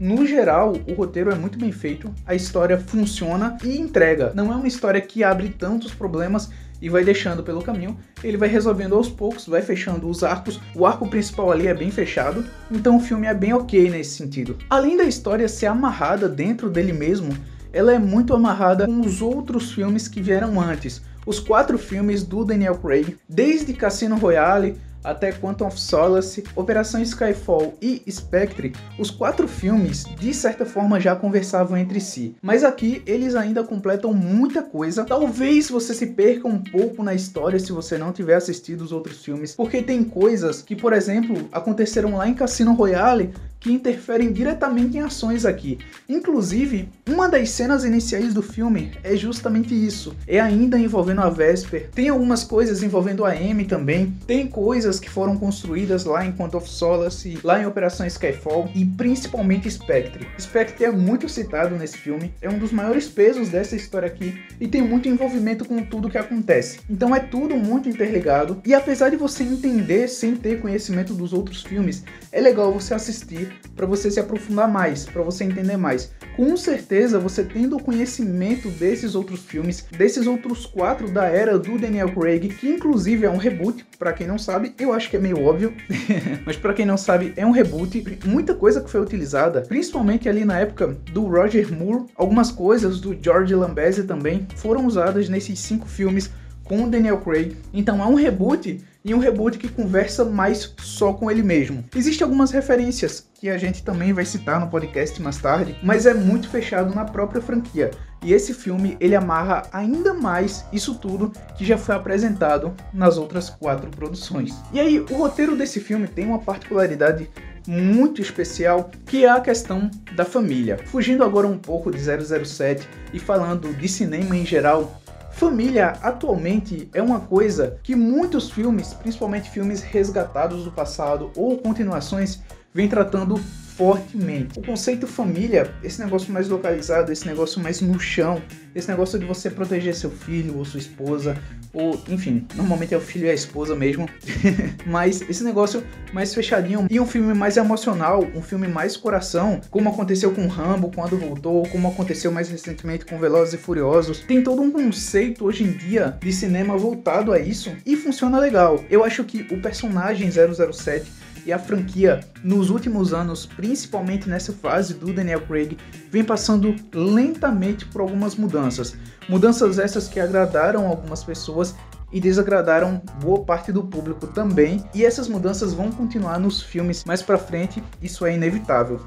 No 0.00 0.24
geral, 0.26 0.72
o 0.88 0.94
roteiro 0.94 1.30
é 1.30 1.34
muito 1.34 1.58
bem 1.58 1.70
feito, 1.70 2.10
a 2.24 2.34
história 2.34 2.78
funciona 2.78 3.58
e 3.62 3.78
entrega. 3.78 4.32
Não 4.34 4.50
é 4.50 4.56
uma 4.56 4.66
história 4.66 4.98
que 4.98 5.22
abre 5.22 5.50
tantos 5.50 5.92
problemas 5.92 6.48
e 6.80 6.88
vai 6.88 7.04
deixando 7.04 7.42
pelo 7.42 7.60
caminho. 7.60 7.98
Ele 8.24 8.38
vai 8.38 8.48
resolvendo 8.48 8.94
aos 8.94 9.10
poucos, 9.10 9.46
vai 9.46 9.60
fechando 9.60 10.08
os 10.08 10.24
arcos. 10.24 10.58
O 10.74 10.86
arco 10.86 11.06
principal 11.06 11.52
ali 11.52 11.66
é 11.66 11.74
bem 11.74 11.90
fechado, 11.90 12.46
então 12.70 12.96
o 12.96 13.00
filme 13.00 13.26
é 13.26 13.34
bem 13.34 13.52
ok 13.52 13.90
nesse 13.90 14.16
sentido. 14.16 14.56
Além 14.70 14.96
da 14.96 15.04
história 15.04 15.46
ser 15.46 15.66
amarrada 15.66 16.30
dentro 16.30 16.70
dele 16.70 16.94
mesmo, 16.94 17.36
ela 17.70 17.92
é 17.92 17.98
muito 17.98 18.32
amarrada 18.32 18.86
com 18.86 19.00
os 19.00 19.20
outros 19.20 19.70
filmes 19.70 20.08
que 20.08 20.22
vieram 20.22 20.58
antes. 20.58 21.02
Os 21.26 21.38
quatro 21.38 21.76
filmes 21.76 22.22
do 22.22 22.42
Daniel 22.42 22.78
Craig, 22.78 23.18
desde 23.28 23.74
Cassino 23.74 24.16
Royale 24.16 24.78
até 25.02 25.32
Quantum 25.32 25.66
of 25.66 25.80
Solace, 25.80 26.44
Operação 26.54 27.00
Skyfall 27.02 27.74
e 27.80 28.02
Spectre, 28.10 28.72
os 28.98 29.10
quatro 29.10 29.48
filmes 29.48 30.04
de 30.04 30.32
certa 30.34 30.64
forma 30.66 31.00
já 31.00 31.16
conversavam 31.16 31.76
entre 31.76 32.00
si, 32.00 32.36
mas 32.42 32.64
aqui 32.64 33.02
eles 33.06 33.34
ainda 33.34 33.62
completam 33.64 34.12
muita 34.12 34.62
coisa. 34.62 35.04
Talvez 35.04 35.70
você 35.70 35.94
se 35.94 36.08
perca 36.08 36.46
um 36.46 36.58
pouco 36.58 37.02
na 37.02 37.14
história 37.14 37.58
se 37.58 37.72
você 37.72 37.96
não 37.98 38.12
tiver 38.12 38.34
assistido 38.34 38.82
os 38.82 38.92
outros 38.92 39.24
filmes, 39.24 39.54
porque 39.54 39.82
tem 39.82 40.04
coisas 40.04 40.62
que, 40.62 40.76
por 40.76 40.92
exemplo, 40.92 41.48
aconteceram 41.52 42.16
lá 42.16 42.28
em 42.28 42.34
Cassino 42.34 42.74
Royale 42.74 43.32
que 43.60 43.70
interferem 43.70 44.32
diretamente 44.32 44.96
em 44.96 45.00
ações 45.00 45.44
aqui. 45.44 45.78
Inclusive, 46.08 46.88
uma 47.06 47.28
das 47.28 47.50
cenas 47.50 47.84
iniciais 47.84 48.32
do 48.32 48.42
filme 48.42 48.92
é 49.04 49.14
justamente 49.14 49.74
isso. 49.74 50.16
É 50.26 50.40
ainda 50.40 50.78
envolvendo 50.78 51.20
a 51.20 51.28
Vesper. 51.28 51.90
Tem 51.94 52.08
algumas 52.08 52.42
coisas 52.42 52.82
envolvendo 52.82 53.24
a 53.24 53.32
Amy 53.32 53.66
também. 53.66 54.16
Tem 54.26 54.46
coisas 54.46 54.98
que 54.98 55.10
foram 55.10 55.36
construídas 55.36 56.04
lá 56.04 56.24
em 56.24 56.32
Quantum 56.32 56.56
of 56.56 56.68
Solace, 56.68 57.38
lá 57.44 57.60
em 57.60 57.66
Operação 57.66 58.06
Skyfall 58.06 58.70
e 58.74 58.84
principalmente 58.84 59.70
Spectre. 59.70 60.26
Spectre 60.38 60.86
é 60.86 60.90
muito 60.90 61.28
citado 61.28 61.76
nesse 61.76 61.98
filme, 61.98 62.32
é 62.40 62.48
um 62.48 62.58
dos 62.58 62.72
maiores 62.72 63.08
pesos 63.08 63.50
dessa 63.50 63.76
história 63.76 64.06
aqui 64.06 64.40
e 64.60 64.66
tem 64.66 64.80
muito 64.80 65.08
envolvimento 65.08 65.64
com 65.64 65.82
tudo 65.82 66.08
que 66.08 66.18
acontece. 66.18 66.80
Então 66.88 67.14
é 67.14 67.20
tudo 67.20 67.56
muito 67.56 67.88
interligado 67.88 68.60
e 68.64 68.72
apesar 68.72 69.10
de 69.10 69.16
você 69.16 69.42
entender 69.42 70.08
sem 70.08 70.36
ter 70.36 70.60
conhecimento 70.60 71.12
dos 71.12 71.32
outros 71.32 71.62
filmes, 71.62 72.04
é 72.32 72.40
legal 72.40 72.72
você 72.72 72.94
assistir 72.94 73.49
para 73.74 73.86
você 73.86 74.10
se 74.10 74.20
aprofundar 74.20 74.68
mais, 74.68 75.04
para 75.04 75.22
você 75.22 75.44
entender 75.44 75.76
mais. 75.76 76.12
Com 76.36 76.56
certeza, 76.56 77.18
você 77.18 77.44
tendo 77.44 77.76
o 77.76 77.82
conhecimento 77.82 78.68
desses 78.70 79.14
outros 79.14 79.40
filmes, 79.40 79.86
desses 79.96 80.26
outros 80.26 80.66
quatro 80.66 81.10
da 81.10 81.26
era 81.26 81.58
do 81.58 81.78
Daniel 81.78 82.12
Craig, 82.12 82.48
que 82.48 82.68
inclusive 82.68 83.26
é 83.26 83.30
um 83.30 83.36
reboot, 83.36 83.84
para 83.98 84.12
quem 84.12 84.26
não 84.26 84.38
sabe, 84.38 84.74
eu 84.78 84.92
acho 84.92 85.10
que 85.10 85.16
é 85.16 85.20
meio 85.20 85.42
óbvio, 85.42 85.74
mas 86.46 86.56
para 86.56 86.72
quem 86.72 86.86
não 86.86 86.96
sabe, 86.96 87.32
é 87.36 87.44
um 87.44 87.50
reboot. 87.50 88.18
Muita 88.24 88.54
coisa 88.54 88.80
que 88.80 88.90
foi 88.90 89.00
utilizada, 89.00 89.62
principalmente 89.62 90.28
ali 90.28 90.44
na 90.44 90.58
época 90.58 90.96
do 91.12 91.26
Roger 91.26 91.72
Moore, 91.72 92.06
algumas 92.14 92.50
coisas 92.50 93.00
do 93.00 93.16
George 93.20 93.54
Lambese 93.54 94.04
também 94.04 94.46
foram 94.56 94.86
usadas 94.86 95.28
nesses 95.28 95.58
cinco 95.58 95.86
filmes 95.86 96.30
com 96.64 96.84
o 96.84 96.88
Daniel 96.88 97.18
Craig. 97.18 97.56
Então 97.72 98.00
é 98.00 98.06
um 98.06 98.14
reboot 98.14 98.80
e 99.04 99.14
um 99.14 99.18
reboot 99.18 99.58
que 99.58 99.68
conversa 99.68 100.24
mais 100.24 100.74
só 100.78 101.12
com 101.12 101.30
ele 101.30 101.42
mesmo. 101.42 101.84
Existem 101.94 102.24
algumas 102.24 102.50
referências 102.50 103.28
que 103.34 103.48
a 103.48 103.56
gente 103.56 103.82
também 103.82 104.12
vai 104.12 104.24
citar 104.24 104.60
no 104.60 104.68
podcast 104.68 105.20
mais 105.22 105.38
tarde, 105.38 105.76
mas 105.82 106.06
é 106.06 106.12
muito 106.12 106.48
fechado 106.48 106.94
na 106.94 107.04
própria 107.04 107.40
franquia. 107.40 107.90
E 108.22 108.34
esse 108.34 108.52
filme 108.52 108.98
ele 109.00 109.16
amarra 109.16 109.62
ainda 109.72 110.12
mais 110.12 110.66
isso 110.72 110.94
tudo 110.94 111.32
que 111.56 111.64
já 111.64 111.78
foi 111.78 111.94
apresentado 111.94 112.74
nas 112.92 113.16
outras 113.16 113.48
quatro 113.48 113.90
produções. 113.90 114.54
E 114.72 114.78
aí, 114.78 115.00
o 115.00 115.14
roteiro 115.14 115.56
desse 115.56 115.80
filme 115.80 116.06
tem 116.06 116.26
uma 116.26 116.38
particularidade 116.38 117.30
muito 117.66 118.20
especial, 118.20 118.90
que 119.06 119.24
é 119.24 119.30
a 119.30 119.40
questão 119.40 119.90
da 120.14 120.24
família. 120.24 120.78
Fugindo 120.86 121.24
agora 121.24 121.46
um 121.46 121.58
pouco 121.58 121.90
de 121.90 121.98
007 121.98 122.88
e 123.12 123.18
falando 123.18 123.72
de 123.72 123.88
cinema 123.88 124.36
em 124.36 124.44
geral, 124.44 124.99
Família 125.40 125.96
atualmente 126.02 126.90
é 126.92 127.00
uma 127.00 127.18
coisa 127.18 127.78
que 127.82 127.96
muitos 127.96 128.50
filmes, 128.50 128.92
principalmente 128.92 129.48
filmes 129.48 129.80
resgatados 129.80 130.64
do 130.64 130.70
passado 130.70 131.30
ou 131.34 131.56
continuações, 131.56 132.42
vem 132.74 132.86
tratando 132.86 133.40
fortemente. 133.80 134.58
O 134.58 134.62
conceito 134.62 135.06
família, 135.06 135.74
esse 135.82 135.98
negócio 136.04 136.30
mais 136.30 136.46
localizado, 136.50 137.10
esse 137.10 137.26
negócio 137.26 137.62
mais 137.62 137.80
no 137.80 137.98
chão, 137.98 138.42
esse 138.74 138.86
negócio 138.86 139.18
de 139.18 139.24
você 139.24 139.48
proteger 139.48 139.94
seu 139.94 140.10
filho 140.10 140.58
ou 140.58 140.66
sua 140.66 140.78
esposa, 140.78 141.34
ou 141.72 141.98
enfim, 142.10 142.46
normalmente 142.54 142.92
é 142.92 142.98
o 142.98 143.00
filho 143.00 143.24
e 143.24 143.30
a 143.30 143.32
esposa 143.32 143.74
mesmo, 143.74 144.06
mas 144.84 145.22
esse 145.22 145.42
negócio 145.42 145.82
mais 146.12 146.34
fechadinho 146.34 146.86
e 146.90 147.00
um 147.00 147.06
filme 147.06 147.32
mais 147.32 147.56
emocional, 147.56 148.22
um 148.34 148.42
filme 148.42 148.68
mais 148.68 148.98
coração, 148.98 149.62
como 149.70 149.88
aconteceu 149.88 150.30
com 150.32 150.46
Rambo 150.46 150.90
quando 150.94 151.16
voltou, 151.16 151.66
como 151.70 151.88
aconteceu 151.88 152.30
mais 152.30 152.50
recentemente 152.50 153.06
com 153.06 153.18
Velozes 153.18 153.54
e 153.54 153.56
Furiosos. 153.56 154.20
Tem 154.20 154.42
todo 154.42 154.60
um 154.60 154.70
conceito 154.70 155.46
hoje 155.46 155.64
em 155.64 155.72
dia 155.72 156.18
de 156.20 156.32
cinema 156.34 156.76
voltado 156.76 157.32
a 157.32 157.38
isso 157.38 157.74
e 157.86 157.96
funciona 157.96 158.38
legal. 158.38 158.84
Eu 158.90 159.02
acho 159.02 159.24
que 159.24 159.46
o 159.50 159.58
personagem 159.58 160.28
007 160.30 161.29
e 161.50 161.52
a 161.52 161.58
franquia 161.58 162.20
nos 162.44 162.70
últimos 162.70 163.12
anos, 163.12 163.44
principalmente 163.44 164.28
nessa 164.28 164.52
fase 164.52 164.94
do 164.94 165.12
Daniel 165.12 165.40
Craig, 165.40 165.76
vem 166.08 166.22
passando 166.22 166.76
lentamente 166.94 167.84
por 167.86 168.00
algumas 168.00 168.36
mudanças. 168.36 168.96
Mudanças 169.28 169.76
essas 169.76 170.06
que 170.06 170.20
agradaram 170.20 170.86
algumas 170.86 171.24
pessoas 171.24 171.74
e 172.12 172.20
desagradaram 172.20 173.02
boa 173.20 173.40
parte 173.44 173.72
do 173.72 173.82
público 173.82 174.28
também, 174.28 174.84
e 174.94 175.04
essas 175.04 175.26
mudanças 175.26 175.74
vão 175.74 175.90
continuar 175.90 176.38
nos 176.38 176.62
filmes 176.62 177.04
mais 177.04 177.20
para 177.20 177.36
frente, 177.36 177.82
isso 178.00 178.24
é 178.24 178.32
inevitável. 178.32 179.00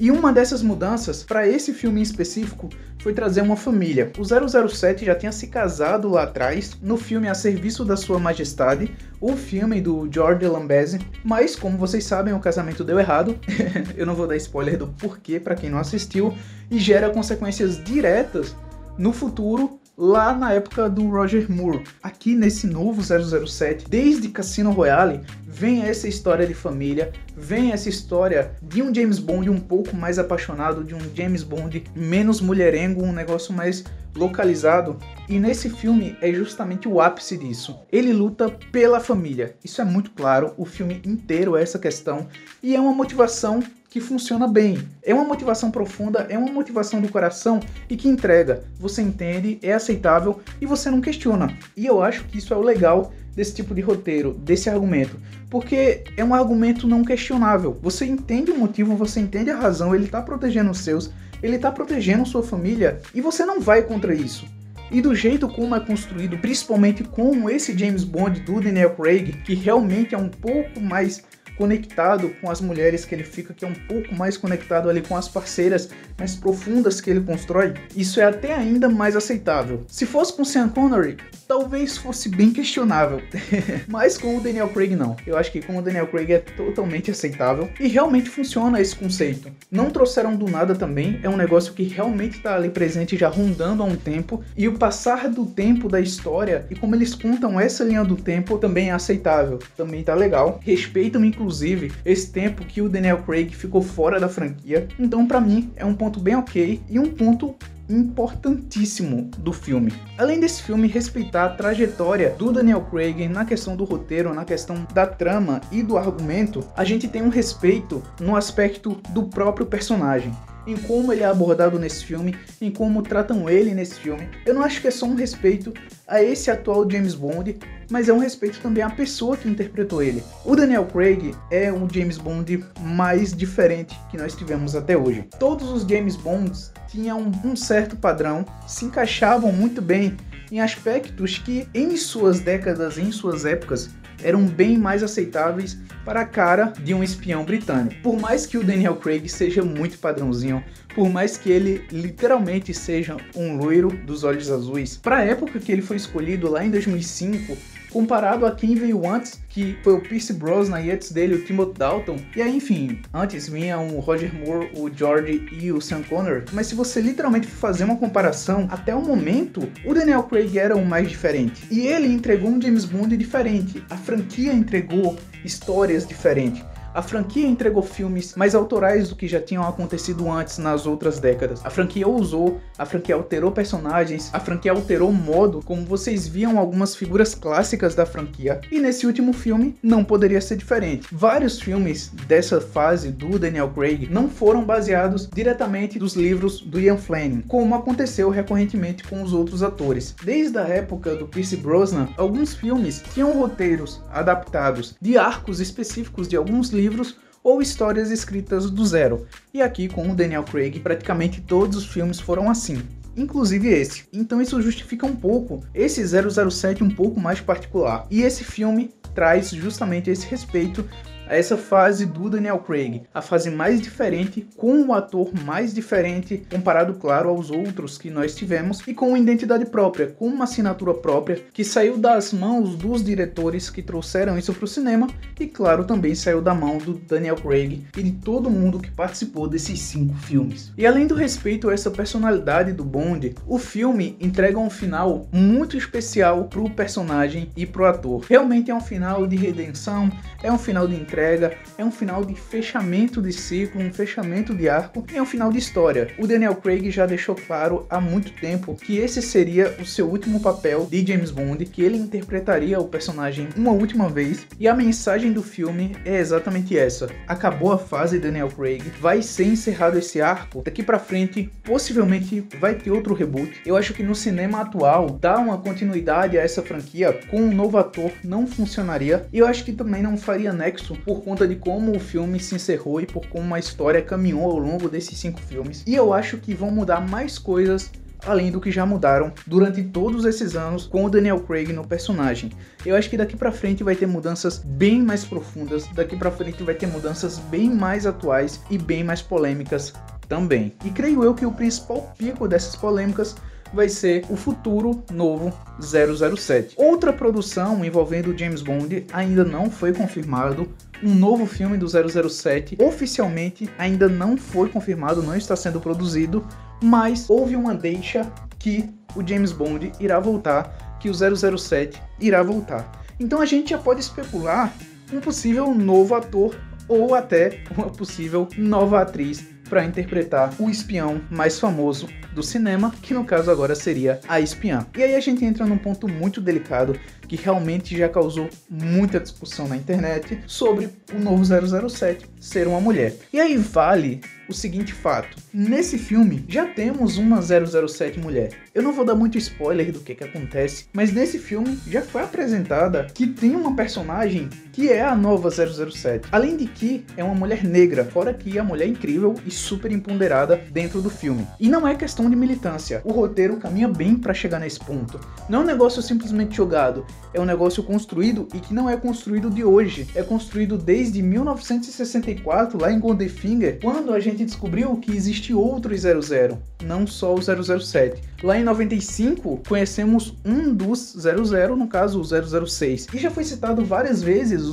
E 0.00 0.10
uma 0.10 0.32
dessas 0.32 0.62
mudanças 0.62 1.22
para 1.22 1.46
esse 1.46 1.74
filme 1.74 2.00
em 2.00 2.02
específico 2.02 2.70
foi 3.02 3.12
trazer 3.12 3.42
uma 3.42 3.54
família. 3.54 4.10
O 4.18 4.24
007 4.24 5.04
já 5.04 5.14
tinha 5.14 5.30
se 5.30 5.48
casado 5.48 6.08
lá 6.08 6.22
atrás, 6.22 6.74
no 6.80 6.96
filme 6.96 7.28
A 7.28 7.34
Serviço 7.34 7.84
da 7.84 7.98
Sua 7.98 8.18
Majestade, 8.18 8.90
o 9.20 9.36
filme 9.36 9.78
do 9.78 10.08
George 10.10 10.46
Lambese, 10.46 10.98
mas 11.22 11.54
como 11.54 11.76
vocês 11.76 12.04
sabem, 12.04 12.32
o 12.32 12.40
casamento 12.40 12.82
deu 12.82 12.98
errado. 12.98 13.38
Eu 13.94 14.06
não 14.06 14.14
vou 14.14 14.26
dar 14.26 14.36
spoiler 14.36 14.78
do 14.78 14.86
porquê 14.86 15.38
para 15.38 15.54
quem 15.54 15.68
não 15.68 15.78
assistiu 15.78 16.32
e 16.70 16.78
gera 16.78 17.10
consequências 17.10 17.84
diretas 17.84 18.56
no 18.96 19.12
futuro 19.12 19.78
lá 20.00 20.34
na 20.34 20.54
época 20.54 20.88
do 20.88 21.10
Roger 21.10 21.50
Moore. 21.52 21.84
Aqui 22.02 22.34
nesse 22.34 22.66
novo 22.66 23.02
007, 23.02 23.84
desde 23.86 24.28
Cassino 24.28 24.70
Royale, 24.70 25.20
vem 25.50 25.82
essa 25.82 26.06
história 26.06 26.46
de 26.46 26.54
família, 26.54 27.12
vem 27.36 27.72
essa 27.72 27.88
história 27.88 28.52
de 28.62 28.80
um 28.80 28.94
James 28.94 29.18
Bond 29.18 29.50
um 29.50 29.58
pouco 29.58 29.96
mais 29.96 30.18
apaixonado, 30.18 30.84
de 30.84 30.94
um 30.94 31.00
James 31.14 31.42
Bond 31.42 31.84
menos 31.94 32.40
mulherengo, 32.40 33.02
um 33.02 33.12
negócio 33.12 33.52
mais 33.52 33.84
localizado. 34.14 34.96
E 35.28 35.38
nesse 35.38 35.68
filme 35.68 36.16
é 36.20 36.32
justamente 36.32 36.88
o 36.88 37.00
ápice 37.00 37.36
disso. 37.36 37.78
Ele 37.90 38.12
luta 38.12 38.48
pela 38.70 39.00
família. 39.00 39.56
Isso 39.64 39.80
é 39.80 39.84
muito 39.84 40.12
claro, 40.12 40.54
o 40.56 40.64
filme 40.64 41.02
inteiro 41.04 41.56
é 41.56 41.62
essa 41.62 41.78
questão 41.78 42.28
e 42.62 42.74
é 42.74 42.80
uma 42.80 42.92
motivação 42.92 43.60
que 43.88 44.00
funciona 44.00 44.46
bem. 44.46 44.78
É 45.02 45.12
uma 45.12 45.24
motivação 45.24 45.68
profunda, 45.68 46.24
é 46.30 46.38
uma 46.38 46.52
motivação 46.52 47.00
do 47.00 47.08
coração 47.08 47.58
e 47.88 47.96
que 47.96 48.08
entrega. 48.08 48.62
Você 48.78 49.02
entende, 49.02 49.58
é 49.62 49.72
aceitável 49.72 50.40
e 50.60 50.66
você 50.66 50.88
não 50.90 51.00
questiona. 51.00 51.52
E 51.76 51.86
eu 51.86 52.00
acho 52.00 52.24
que 52.26 52.38
isso 52.38 52.54
é 52.54 52.56
o 52.56 52.62
legal 52.62 53.12
desse 53.34 53.54
tipo 53.54 53.74
de 53.74 53.80
roteiro, 53.80 54.32
desse 54.34 54.68
argumento, 54.68 55.16
porque 55.48 56.04
é 56.16 56.24
um 56.24 56.34
argumento 56.34 56.86
não 56.86 57.04
questionável. 57.04 57.78
Você 57.82 58.04
entende 58.04 58.50
o 58.50 58.58
motivo, 58.58 58.96
você 58.96 59.20
entende 59.20 59.50
a 59.50 59.58
razão, 59.58 59.94
ele 59.94 60.04
está 60.04 60.22
protegendo 60.22 60.70
os 60.70 60.78
seus, 60.78 61.10
ele 61.42 61.56
está 61.56 61.70
protegendo 61.70 62.26
sua 62.26 62.42
família 62.42 63.00
e 63.14 63.20
você 63.20 63.44
não 63.44 63.60
vai 63.60 63.82
contra 63.82 64.14
isso. 64.14 64.46
E 64.90 65.00
do 65.00 65.14
jeito 65.14 65.48
como 65.48 65.74
é 65.74 65.80
construído, 65.80 66.36
principalmente 66.38 67.04
com 67.04 67.48
esse 67.48 67.78
James 67.78 68.02
Bond 68.02 68.40
do 68.40 68.60
Daniel 68.60 68.90
Craig, 68.96 69.32
que 69.44 69.54
realmente 69.54 70.14
é 70.14 70.18
um 70.18 70.28
pouco 70.28 70.80
mais 70.80 71.22
conectado 71.60 72.34
com 72.40 72.50
as 72.50 72.58
mulheres 72.58 73.04
que 73.04 73.14
ele 73.14 73.22
fica, 73.22 73.52
que 73.52 73.66
é 73.66 73.68
um 73.68 73.74
pouco 73.74 74.14
mais 74.14 74.38
conectado 74.38 74.88
ali 74.88 75.02
com 75.02 75.14
as 75.14 75.28
parceiras 75.28 75.90
mais 76.18 76.34
profundas 76.34 77.02
que 77.02 77.10
ele 77.10 77.20
constrói, 77.20 77.74
isso 77.94 78.18
é 78.18 78.24
até 78.24 78.54
ainda 78.54 78.88
mais 78.88 79.14
aceitável. 79.14 79.84
Se 79.86 80.06
fosse 80.06 80.32
com 80.32 80.42
Sean 80.42 80.70
Connery, 80.70 81.18
talvez 81.46 81.98
fosse 81.98 82.30
bem 82.30 82.50
questionável, 82.50 83.20
mas 83.86 84.16
com 84.16 84.38
o 84.38 84.40
Daniel 84.40 84.70
Craig 84.70 84.96
não. 84.96 85.16
Eu 85.26 85.36
acho 85.36 85.52
que 85.52 85.60
com 85.60 85.76
o 85.76 85.82
Daniel 85.82 86.06
Craig 86.06 86.32
é 86.32 86.38
totalmente 86.38 87.10
aceitável 87.10 87.68
e 87.78 87.88
realmente 87.88 88.30
funciona 88.30 88.80
esse 88.80 88.96
conceito. 88.96 89.50
Não 89.70 89.90
trouxeram 89.90 90.36
do 90.36 90.48
nada 90.48 90.74
também, 90.74 91.20
é 91.22 91.28
um 91.28 91.36
negócio 91.36 91.74
que 91.74 91.82
realmente 91.82 92.38
está 92.38 92.54
ali 92.54 92.70
presente 92.70 93.18
já 93.18 93.28
rondando 93.28 93.82
há 93.82 93.86
um 93.86 93.96
tempo 93.96 94.42
e 94.56 94.66
o 94.66 94.78
passar 94.78 95.28
do 95.28 95.44
tempo 95.44 95.90
da 95.90 96.00
história 96.00 96.64
e 96.70 96.74
como 96.74 96.94
eles 96.94 97.14
contam 97.14 97.60
essa 97.60 97.84
linha 97.84 98.02
do 98.02 98.16
tempo 98.16 98.56
também 98.56 98.88
é 98.88 98.92
aceitável, 98.92 99.58
também 99.76 100.02
tá 100.02 100.14
legal. 100.14 100.58
Respeitam 100.64 101.22
inclusive 101.22 101.49
inclusive, 101.50 101.92
esse 102.04 102.30
tempo 102.30 102.64
que 102.64 102.80
o 102.80 102.88
Daniel 102.88 103.24
Craig 103.24 103.50
ficou 103.50 103.82
fora 103.82 104.20
da 104.20 104.28
franquia. 104.28 104.86
Então, 104.98 105.26
para 105.26 105.40
mim, 105.40 105.72
é 105.74 105.84
um 105.84 105.94
ponto 105.94 106.20
bem 106.20 106.36
ok 106.36 106.80
e 106.88 106.96
um 106.96 107.10
ponto 107.10 107.56
importantíssimo 107.88 109.28
do 109.36 109.52
filme. 109.52 109.92
Além 110.16 110.38
desse 110.38 110.62
filme 110.62 110.86
respeitar 110.86 111.46
a 111.46 111.48
trajetória 111.48 112.30
do 112.38 112.52
Daniel 112.52 112.82
Craig 112.82 113.26
na 113.26 113.44
questão 113.44 113.74
do 113.74 113.82
roteiro, 113.82 114.32
na 114.32 114.44
questão 114.44 114.86
da 114.94 115.04
trama 115.04 115.60
e 115.72 115.82
do 115.82 115.98
argumento, 115.98 116.64
a 116.76 116.84
gente 116.84 117.08
tem 117.08 117.20
um 117.20 117.28
respeito 117.28 118.00
no 118.20 118.36
aspecto 118.36 118.96
do 119.08 119.24
próprio 119.24 119.66
personagem 119.66 120.32
em 120.66 120.76
como 120.76 121.12
ele 121.12 121.22
é 121.22 121.26
abordado 121.26 121.78
nesse 121.78 122.04
filme, 122.04 122.36
em 122.60 122.70
como 122.70 123.02
tratam 123.02 123.48
ele 123.48 123.74
nesse 123.74 123.94
filme. 123.94 124.28
Eu 124.44 124.54
não 124.54 124.62
acho 124.62 124.80
que 124.80 124.88
é 124.88 124.90
só 124.90 125.06
um 125.06 125.14
respeito 125.14 125.72
a 126.06 126.22
esse 126.22 126.50
atual 126.50 126.88
James 126.90 127.14
Bond, 127.14 127.58
mas 127.90 128.08
é 128.08 128.12
um 128.12 128.18
respeito 128.18 128.60
também 128.60 128.82
à 128.82 128.90
pessoa 128.90 129.36
que 129.36 129.48
interpretou 129.48 130.02
ele. 130.02 130.22
O 130.44 130.56
Daniel 130.56 130.86
Craig 130.86 131.34
é 131.50 131.72
um 131.72 131.88
James 131.88 132.18
Bond 132.18 132.64
mais 132.80 133.32
diferente 133.32 133.98
que 134.10 134.16
nós 134.16 134.34
tivemos 134.34 134.74
até 134.74 134.96
hoje. 134.96 135.24
Todos 135.38 135.70
os 135.70 135.82
James 135.82 136.16
Bonds 136.16 136.72
tinham 136.88 137.30
um 137.44 137.54
certo 137.54 137.96
padrão, 137.96 138.44
se 138.66 138.84
encaixavam 138.84 139.52
muito 139.52 139.80
bem 139.80 140.16
em 140.50 140.60
aspectos 140.60 141.38
que 141.38 141.68
em 141.72 141.96
suas 141.96 142.40
décadas, 142.40 142.98
em 142.98 143.12
suas 143.12 143.44
épocas, 143.44 143.90
eram 144.22 144.46
bem 144.46 144.78
mais 144.78 145.02
aceitáveis 145.02 145.78
para 146.04 146.22
a 146.22 146.26
cara 146.26 146.72
de 146.82 146.94
um 146.94 147.02
espião 147.02 147.44
britânico. 147.44 148.00
Por 148.02 148.18
mais 148.18 148.46
que 148.46 148.58
o 148.58 148.64
Daniel 148.64 148.96
Craig 148.96 149.28
seja 149.28 149.62
muito 149.62 149.98
padrãozinho, 149.98 150.62
por 150.94 151.08
mais 151.08 151.36
que 151.36 151.50
ele 151.50 151.84
literalmente 151.90 152.74
seja 152.74 153.16
um 153.34 153.56
loiro 153.56 153.88
dos 154.04 154.24
olhos 154.24 154.50
azuis, 154.50 154.96
para 154.96 155.18
a 155.18 155.24
época 155.24 155.58
que 155.58 155.70
ele 155.70 155.82
foi 155.82 155.96
escolhido 155.96 156.50
lá 156.50 156.64
em 156.64 156.70
2005, 156.70 157.56
comparado 157.90 158.46
a 158.46 158.54
quem 158.54 158.74
veio 158.74 159.06
antes, 159.08 159.40
que 159.48 159.76
foi 159.82 159.94
o 159.94 160.00
Pierce 160.00 160.32
Brosnan 160.32 160.80
e 160.80 160.90
antes 160.90 161.12
dele 161.12 161.34
o 161.34 161.44
Timothy 161.44 161.78
Dalton. 161.78 162.16
E 162.34 162.42
aí, 162.42 162.56
enfim, 162.56 163.00
antes 163.12 163.48
vinha 163.48 163.78
o 163.78 164.00
Roger 164.00 164.32
Moore, 164.34 164.70
o 164.76 164.88
George 164.92 165.46
e 165.52 165.72
o 165.72 165.80
Sam 165.80 166.02
Connor. 166.02 166.44
Mas 166.52 166.68
se 166.68 166.74
você 166.74 167.00
literalmente 167.00 167.46
fazer 167.46 167.84
uma 167.84 167.96
comparação, 167.96 168.68
até 168.70 168.94
o 168.94 169.02
momento, 169.02 169.68
o 169.84 169.92
Daniel 169.92 170.22
Craig 170.24 170.58
era 170.58 170.76
o 170.76 170.84
mais 170.84 171.08
diferente. 171.08 171.64
E 171.70 171.86
ele 171.86 172.08
entregou 172.08 172.50
um 172.50 172.60
James 172.60 172.84
Bond 172.84 173.16
diferente. 173.16 173.84
A 173.90 173.96
franquia 173.96 174.52
entregou 174.52 175.16
histórias 175.44 176.06
diferentes. 176.06 176.69
A 176.92 177.02
franquia 177.02 177.46
entregou 177.46 177.84
filmes 177.84 178.34
mais 178.34 178.52
autorais 178.52 179.08
do 179.08 179.14
que 179.14 179.28
já 179.28 179.40
tinham 179.40 179.62
acontecido 179.62 180.28
antes 180.28 180.58
nas 180.58 180.86
outras 180.86 181.20
décadas. 181.20 181.60
A 181.64 181.70
franquia 181.70 182.06
ousou, 182.06 182.60
a 182.76 182.84
franquia 182.84 183.14
alterou 183.14 183.52
personagens, 183.52 184.28
a 184.32 184.40
franquia 184.40 184.72
alterou 184.72 185.10
o 185.10 185.12
modo 185.12 185.62
como 185.64 185.86
vocês 185.86 186.26
viam 186.26 186.58
algumas 186.58 186.96
figuras 186.96 187.32
clássicas 187.32 187.94
da 187.94 188.04
franquia. 188.04 188.60
E 188.72 188.80
nesse 188.80 189.06
último 189.06 189.32
filme 189.32 189.76
não 189.80 190.02
poderia 190.02 190.40
ser 190.40 190.56
diferente. 190.56 191.06
Vários 191.12 191.60
filmes 191.60 192.10
dessa 192.26 192.60
fase 192.60 193.12
do 193.12 193.38
Daniel 193.38 193.70
Craig 193.70 194.08
não 194.10 194.28
foram 194.28 194.64
baseados 194.64 195.28
diretamente 195.32 195.96
dos 195.96 196.14
livros 196.14 196.60
do 196.60 196.80
Ian 196.80 196.96
Fleming, 196.96 197.42
como 197.42 197.76
aconteceu 197.76 198.30
recorrentemente 198.30 199.04
com 199.04 199.22
os 199.22 199.32
outros 199.32 199.62
atores. 199.62 200.16
Desde 200.24 200.58
a 200.58 200.66
época 200.66 201.14
do 201.14 201.28
Pierce 201.28 201.56
Brosnan, 201.56 202.08
alguns 202.16 202.52
filmes 202.52 203.00
tinham 203.14 203.30
roteiros 203.32 204.02
adaptados 204.10 204.96
de 205.00 205.16
arcos 205.16 205.60
específicos 205.60 206.26
de 206.26 206.36
alguns 206.36 206.70
livros 206.70 206.79
livros 206.80 207.16
ou 207.42 207.62
histórias 207.62 208.10
escritas 208.10 208.70
do 208.70 208.84
zero. 208.84 209.26
E 209.52 209.62
aqui 209.62 209.88
com 209.88 210.10
o 210.10 210.14
Daniel 210.14 210.44
Craig, 210.44 210.80
praticamente 210.80 211.40
todos 211.40 211.76
os 211.76 211.86
filmes 211.86 212.20
foram 212.20 212.50
assim. 212.50 212.82
Inclusive 213.16 213.68
esse. 213.68 214.04
Então 214.12 214.40
isso 214.40 214.60
justifica 214.62 215.06
um 215.06 215.16
pouco 215.16 215.64
esse 215.74 216.02
007 216.06 216.82
um 216.82 216.90
pouco 216.90 217.20
mais 217.20 217.40
particular. 217.40 218.06
E 218.10 218.22
esse 218.22 218.44
filme 218.44 218.90
traz 219.14 219.50
justamente 219.50 220.10
esse 220.10 220.26
respeito 220.26 220.88
a 221.30 221.36
essa 221.36 221.56
fase 221.56 222.04
do 222.06 222.28
Daniel 222.28 222.58
Craig, 222.58 223.02
a 223.14 223.22
fase 223.22 223.50
mais 223.50 223.80
diferente, 223.80 224.48
com 224.56 224.82
o 224.82 224.92
ator 224.92 225.30
mais 225.44 225.72
diferente, 225.72 226.42
comparado, 226.50 226.94
claro, 226.94 227.28
aos 227.28 227.52
outros 227.52 227.96
que 227.96 228.10
nós 228.10 228.34
tivemos, 228.34 228.82
e 228.84 228.92
com 228.92 229.10
uma 229.10 229.18
identidade 229.18 229.64
própria, 229.66 230.08
com 230.08 230.26
uma 230.26 230.42
assinatura 230.42 230.92
própria, 230.92 231.40
que 231.52 231.62
saiu 231.62 231.96
das 231.96 232.32
mãos 232.32 232.74
dos 232.74 233.04
diretores 233.04 233.70
que 233.70 233.80
trouxeram 233.80 234.36
isso 234.36 234.52
para 234.52 234.64
o 234.64 234.68
cinema, 234.68 235.06
e 235.38 235.46
claro, 235.46 235.84
também 235.84 236.16
saiu 236.16 236.42
da 236.42 236.52
mão 236.52 236.78
do 236.78 236.94
Daniel 236.94 237.36
Craig 237.36 237.86
e 237.96 238.02
de 238.02 238.10
todo 238.10 238.50
mundo 238.50 238.80
que 238.80 238.90
participou 238.90 239.46
desses 239.46 239.78
cinco 239.78 240.14
filmes. 240.16 240.72
E 240.76 240.84
além 240.84 241.06
do 241.06 241.14
respeito 241.14 241.70
a 241.70 241.72
essa 241.74 241.92
personalidade 241.92 242.72
do 242.72 242.82
Bond, 242.84 243.36
o 243.46 243.56
filme 243.56 244.16
entrega 244.20 244.58
um 244.58 244.68
final 244.68 245.28
muito 245.30 245.76
especial 245.76 246.44
para 246.44 246.60
o 246.60 246.70
personagem 246.70 247.52
e 247.56 247.64
para 247.64 247.82
o 247.82 247.86
ator. 247.86 248.24
Realmente 248.28 248.72
é 248.72 248.74
um 248.74 248.80
final 248.80 249.28
de 249.28 249.36
redenção, 249.36 250.10
é 250.42 250.50
um 250.50 250.58
final 250.58 250.88
de 250.88 250.96
entrega 250.96 251.19
entrega, 251.20 251.52
é 251.76 251.84
um 251.84 251.90
final 251.90 252.24
de 252.24 252.34
fechamento 252.34 253.20
de 253.20 253.30
ciclo, 253.30 253.82
um 253.82 253.92
fechamento 253.92 254.54
de 254.54 254.70
arco 254.70 255.04
e 255.12 255.18
é 255.18 255.22
um 255.22 255.26
final 255.26 255.52
de 255.52 255.58
história. 255.58 256.08
O 256.18 256.26
Daniel 256.26 256.54
Craig 256.54 256.90
já 256.90 257.04
deixou 257.04 257.34
claro 257.34 257.86
há 257.90 258.00
muito 258.00 258.32
tempo 258.32 258.74
que 258.74 258.96
esse 258.96 259.20
seria 259.20 259.76
o 259.78 259.84
seu 259.84 260.08
último 260.08 260.40
papel 260.40 260.86
de 260.90 261.06
James 261.06 261.30
Bond, 261.30 261.64
que 261.66 261.82
ele 261.82 261.98
interpretaria 261.98 262.80
o 262.80 262.88
personagem 262.88 263.48
uma 263.54 263.72
última 263.72 264.08
vez 264.08 264.46
e 264.58 264.66
a 264.66 264.74
mensagem 264.74 265.30
do 265.30 265.42
filme 265.42 265.94
é 266.06 266.18
exatamente 266.18 266.76
essa. 266.76 267.10
Acabou 267.28 267.72
a 267.72 267.78
fase 267.78 268.18
Daniel 268.18 268.48
Craig, 268.48 268.82
vai 268.98 269.20
ser 269.20 269.44
encerrado 269.44 269.98
esse 269.98 270.22
arco, 270.22 270.62
daqui 270.62 270.82
para 270.82 270.98
frente 270.98 271.50
possivelmente 271.62 272.46
vai 272.58 272.74
ter 272.74 272.90
outro 272.90 273.12
reboot. 273.12 273.60
Eu 273.66 273.76
acho 273.76 273.92
que 273.92 274.02
no 274.02 274.14
cinema 274.14 274.62
atual 274.62 275.10
dar 275.10 275.38
uma 275.38 275.58
continuidade 275.58 276.38
a 276.38 276.42
essa 276.42 276.62
franquia 276.62 277.12
com 277.30 277.42
um 277.42 277.54
novo 277.54 277.76
ator 277.76 278.10
não 278.24 278.46
funcionaria 278.46 279.26
e 279.30 279.38
eu 279.38 279.46
acho 279.46 279.64
que 279.64 279.72
também 279.72 280.02
não 280.02 280.16
faria 280.16 280.52
nexo 280.52 280.96
por 281.00 281.22
conta 281.22 281.46
de 281.46 281.56
como 281.56 281.96
o 281.96 282.00
filme 282.00 282.38
se 282.38 282.54
encerrou 282.54 283.00
e 283.00 283.06
por 283.06 283.26
como 283.26 283.54
a 283.54 283.58
história 283.58 284.02
caminhou 284.02 284.44
ao 284.44 284.58
longo 284.58 284.88
desses 284.88 285.18
cinco 285.18 285.40
filmes. 285.40 285.82
E 285.86 285.94
eu 285.94 286.12
acho 286.12 286.38
que 286.38 286.54
vão 286.54 286.70
mudar 286.70 287.00
mais 287.00 287.38
coisas 287.38 287.90
além 288.26 288.50
do 288.50 288.60
que 288.60 288.70
já 288.70 288.84
mudaram 288.84 289.32
durante 289.46 289.82
todos 289.82 290.24
esses 290.24 290.54
anos 290.54 290.86
com 290.86 291.04
o 291.04 291.10
Daniel 291.10 291.40
Craig 291.40 291.72
no 291.72 291.86
personagem. 291.86 292.50
Eu 292.84 292.96
acho 292.96 293.08
que 293.08 293.16
daqui 293.16 293.36
para 293.36 293.52
frente 293.52 293.82
vai 293.82 293.94
ter 293.94 294.06
mudanças 294.06 294.58
bem 294.58 295.02
mais 295.02 295.24
profundas, 295.24 295.86
daqui 295.94 296.16
para 296.16 296.30
frente 296.30 296.62
vai 296.62 296.74
ter 296.74 296.86
mudanças 296.86 297.38
bem 297.38 297.70
mais 297.70 298.06
atuais 298.06 298.60
e 298.70 298.78
bem 298.78 299.02
mais 299.02 299.22
polêmicas 299.22 299.92
também. 300.28 300.74
E 300.84 300.90
creio 300.90 301.24
eu 301.24 301.34
que 301.34 301.46
o 301.46 301.52
principal 301.52 302.12
pico 302.16 302.46
dessas 302.46 302.76
polêmicas 302.76 303.34
vai 303.72 303.88
ser 303.88 304.24
o 304.28 304.36
futuro 304.36 305.02
novo 305.12 305.52
007. 305.80 306.74
Outra 306.76 307.12
produção 307.12 307.84
envolvendo 307.84 308.36
James 308.36 308.62
Bond 308.62 309.06
ainda 309.12 309.44
não 309.44 309.70
foi 309.70 309.92
confirmado. 309.92 310.68
Um 311.02 311.14
novo 311.14 311.46
filme 311.46 311.78
do 311.78 311.86
007 311.88 312.76
oficialmente 312.78 313.70
ainda 313.78 314.08
não 314.08 314.36
foi 314.36 314.68
confirmado, 314.68 315.22
não 315.22 315.34
está 315.34 315.56
sendo 315.56 315.80
produzido, 315.80 316.46
mas 316.82 317.28
houve 317.28 317.56
uma 317.56 317.74
deixa 317.74 318.30
que 318.58 318.88
o 319.16 319.26
James 319.26 319.52
Bond 319.52 319.92
irá 319.98 320.20
voltar, 320.20 320.98
que 321.00 321.08
o 321.08 321.14
007 321.14 322.00
irá 322.20 322.42
voltar. 322.42 322.90
Então 323.18 323.40
a 323.40 323.46
gente 323.46 323.70
já 323.70 323.78
pode 323.78 324.00
especular 324.00 324.72
um 325.12 325.20
possível 325.20 325.74
novo 325.74 326.14
ator 326.14 326.54
ou 326.86 327.14
até 327.14 327.62
uma 327.76 327.88
possível 327.88 328.48
nova 328.58 329.00
atriz 329.00 329.49
para 329.70 329.84
interpretar 329.84 330.52
o 330.58 330.68
espião 330.68 331.20
mais 331.30 331.58
famoso 331.60 332.08
do 332.34 332.42
cinema, 332.42 332.92
que 333.00 333.14
no 333.14 333.24
caso 333.24 333.50
agora 333.50 333.76
seria 333.76 334.20
a 334.28 334.40
espiã. 334.40 334.84
E 334.98 335.02
aí 335.02 335.14
a 335.14 335.20
gente 335.20 335.44
entra 335.44 335.64
num 335.64 335.78
ponto 335.78 336.08
muito 336.08 336.40
delicado 336.40 336.98
que 337.28 337.36
realmente 337.36 337.96
já 337.96 338.08
causou 338.08 338.50
muita 338.68 339.20
discussão 339.20 339.68
na 339.68 339.76
internet 339.76 340.40
sobre 340.46 340.90
o 341.14 341.18
novo 341.20 341.44
007 341.44 342.26
ser 342.40 342.66
uma 342.66 342.80
mulher. 342.80 343.14
E 343.32 343.38
aí 343.38 343.56
vale 343.56 344.20
o 344.50 344.54
seguinte 344.54 344.92
fato: 344.92 345.36
nesse 345.52 345.98
filme 345.98 346.44
já 346.48 346.66
temos 346.66 347.18
uma 347.18 347.40
007 347.40 348.18
mulher. 348.18 348.50
Eu 348.74 348.82
não 348.82 348.92
vou 348.92 349.04
dar 349.04 349.14
muito 349.14 349.38
spoiler 349.38 349.92
do 349.92 350.00
que, 350.00 350.14
que 350.14 350.24
acontece, 350.24 350.86
mas 350.92 351.12
nesse 351.12 351.38
filme 351.38 351.78
já 351.86 352.02
foi 352.02 352.22
apresentada 352.22 353.06
que 353.14 353.26
tem 353.26 353.56
uma 353.56 353.74
personagem 353.74 354.48
que 354.72 354.88
é 354.88 355.02
a 355.02 355.14
nova 355.14 355.50
007. 355.50 356.28
Além 356.30 356.56
de 356.56 356.66
que 356.66 357.04
é 357.16 357.24
uma 357.24 357.34
mulher 357.34 357.64
negra, 357.64 358.04
fora 358.04 358.32
que 358.32 358.58
a 358.58 358.64
mulher 358.64 358.86
é 358.86 358.88
incrível 358.88 359.34
e 359.44 359.50
super 359.50 359.90
empoderada 359.92 360.60
dentro 360.70 361.02
do 361.02 361.10
filme. 361.10 361.46
E 361.58 361.68
não 361.68 361.86
é 361.86 361.94
questão 361.94 362.30
de 362.30 362.36
militância. 362.36 363.00
O 363.04 363.12
roteiro 363.12 363.56
caminha 363.56 363.88
bem 363.88 364.16
para 364.16 364.32
chegar 364.32 364.60
nesse 364.60 364.78
ponto. 364.78 365.20
Não 365.48 365.60
é 365.60 365.62
um 365.62 365.66
negócio 365.66 366.00
simplesmente 366.00 366.56
jogado, 366.56 367.04
é 367.34 367.40
um 367.40 367.44
negócio 367.44 367.82
construído 367.82 368.48
e 368.54 368.60
que 368.60 368.72
não 368.72 368.88
é 368.88 368.96
construído 368.96 369.50
de 369.50 369.64
hoje. 369.64 370.06
É 370.14 370.22
construído 370.22 370.78
desde 370.78 371.22
1964 371.22 372.80
lá 372.80 372.92
em 372.92 372.98
Goldfinger, 372.98 373.78
quando 373.82 374.12
a 374.12 374.20
gente 374.20 374.39
descobriu 374.44 374.96
que 374.96 375.12
existe 375.12 375.52
outro 375.52 375.96
00, 375.96 376.58
não 376.82 377.06
só 377.06 377.34
o 377.34 377.40
007. 377.40 378.20
Lá 378.42 378.58
em 378.58 378.64
95 378.64 379.62
conhecemos 379.68 380.34
um 380.44 380.74
dos 380.74 381.14
00, 381.18 381.76
no 381.76 381.88
caso 381.88 382.20
o 382.20 382.66
006. 382.66 383.08
E 383.12 383.18
já 383.18 383.30
foi 383.30 383.44
citado 383.44 383.84
várias 383.84 384.22
vezes 384.22 384.64
o 384.64 384.72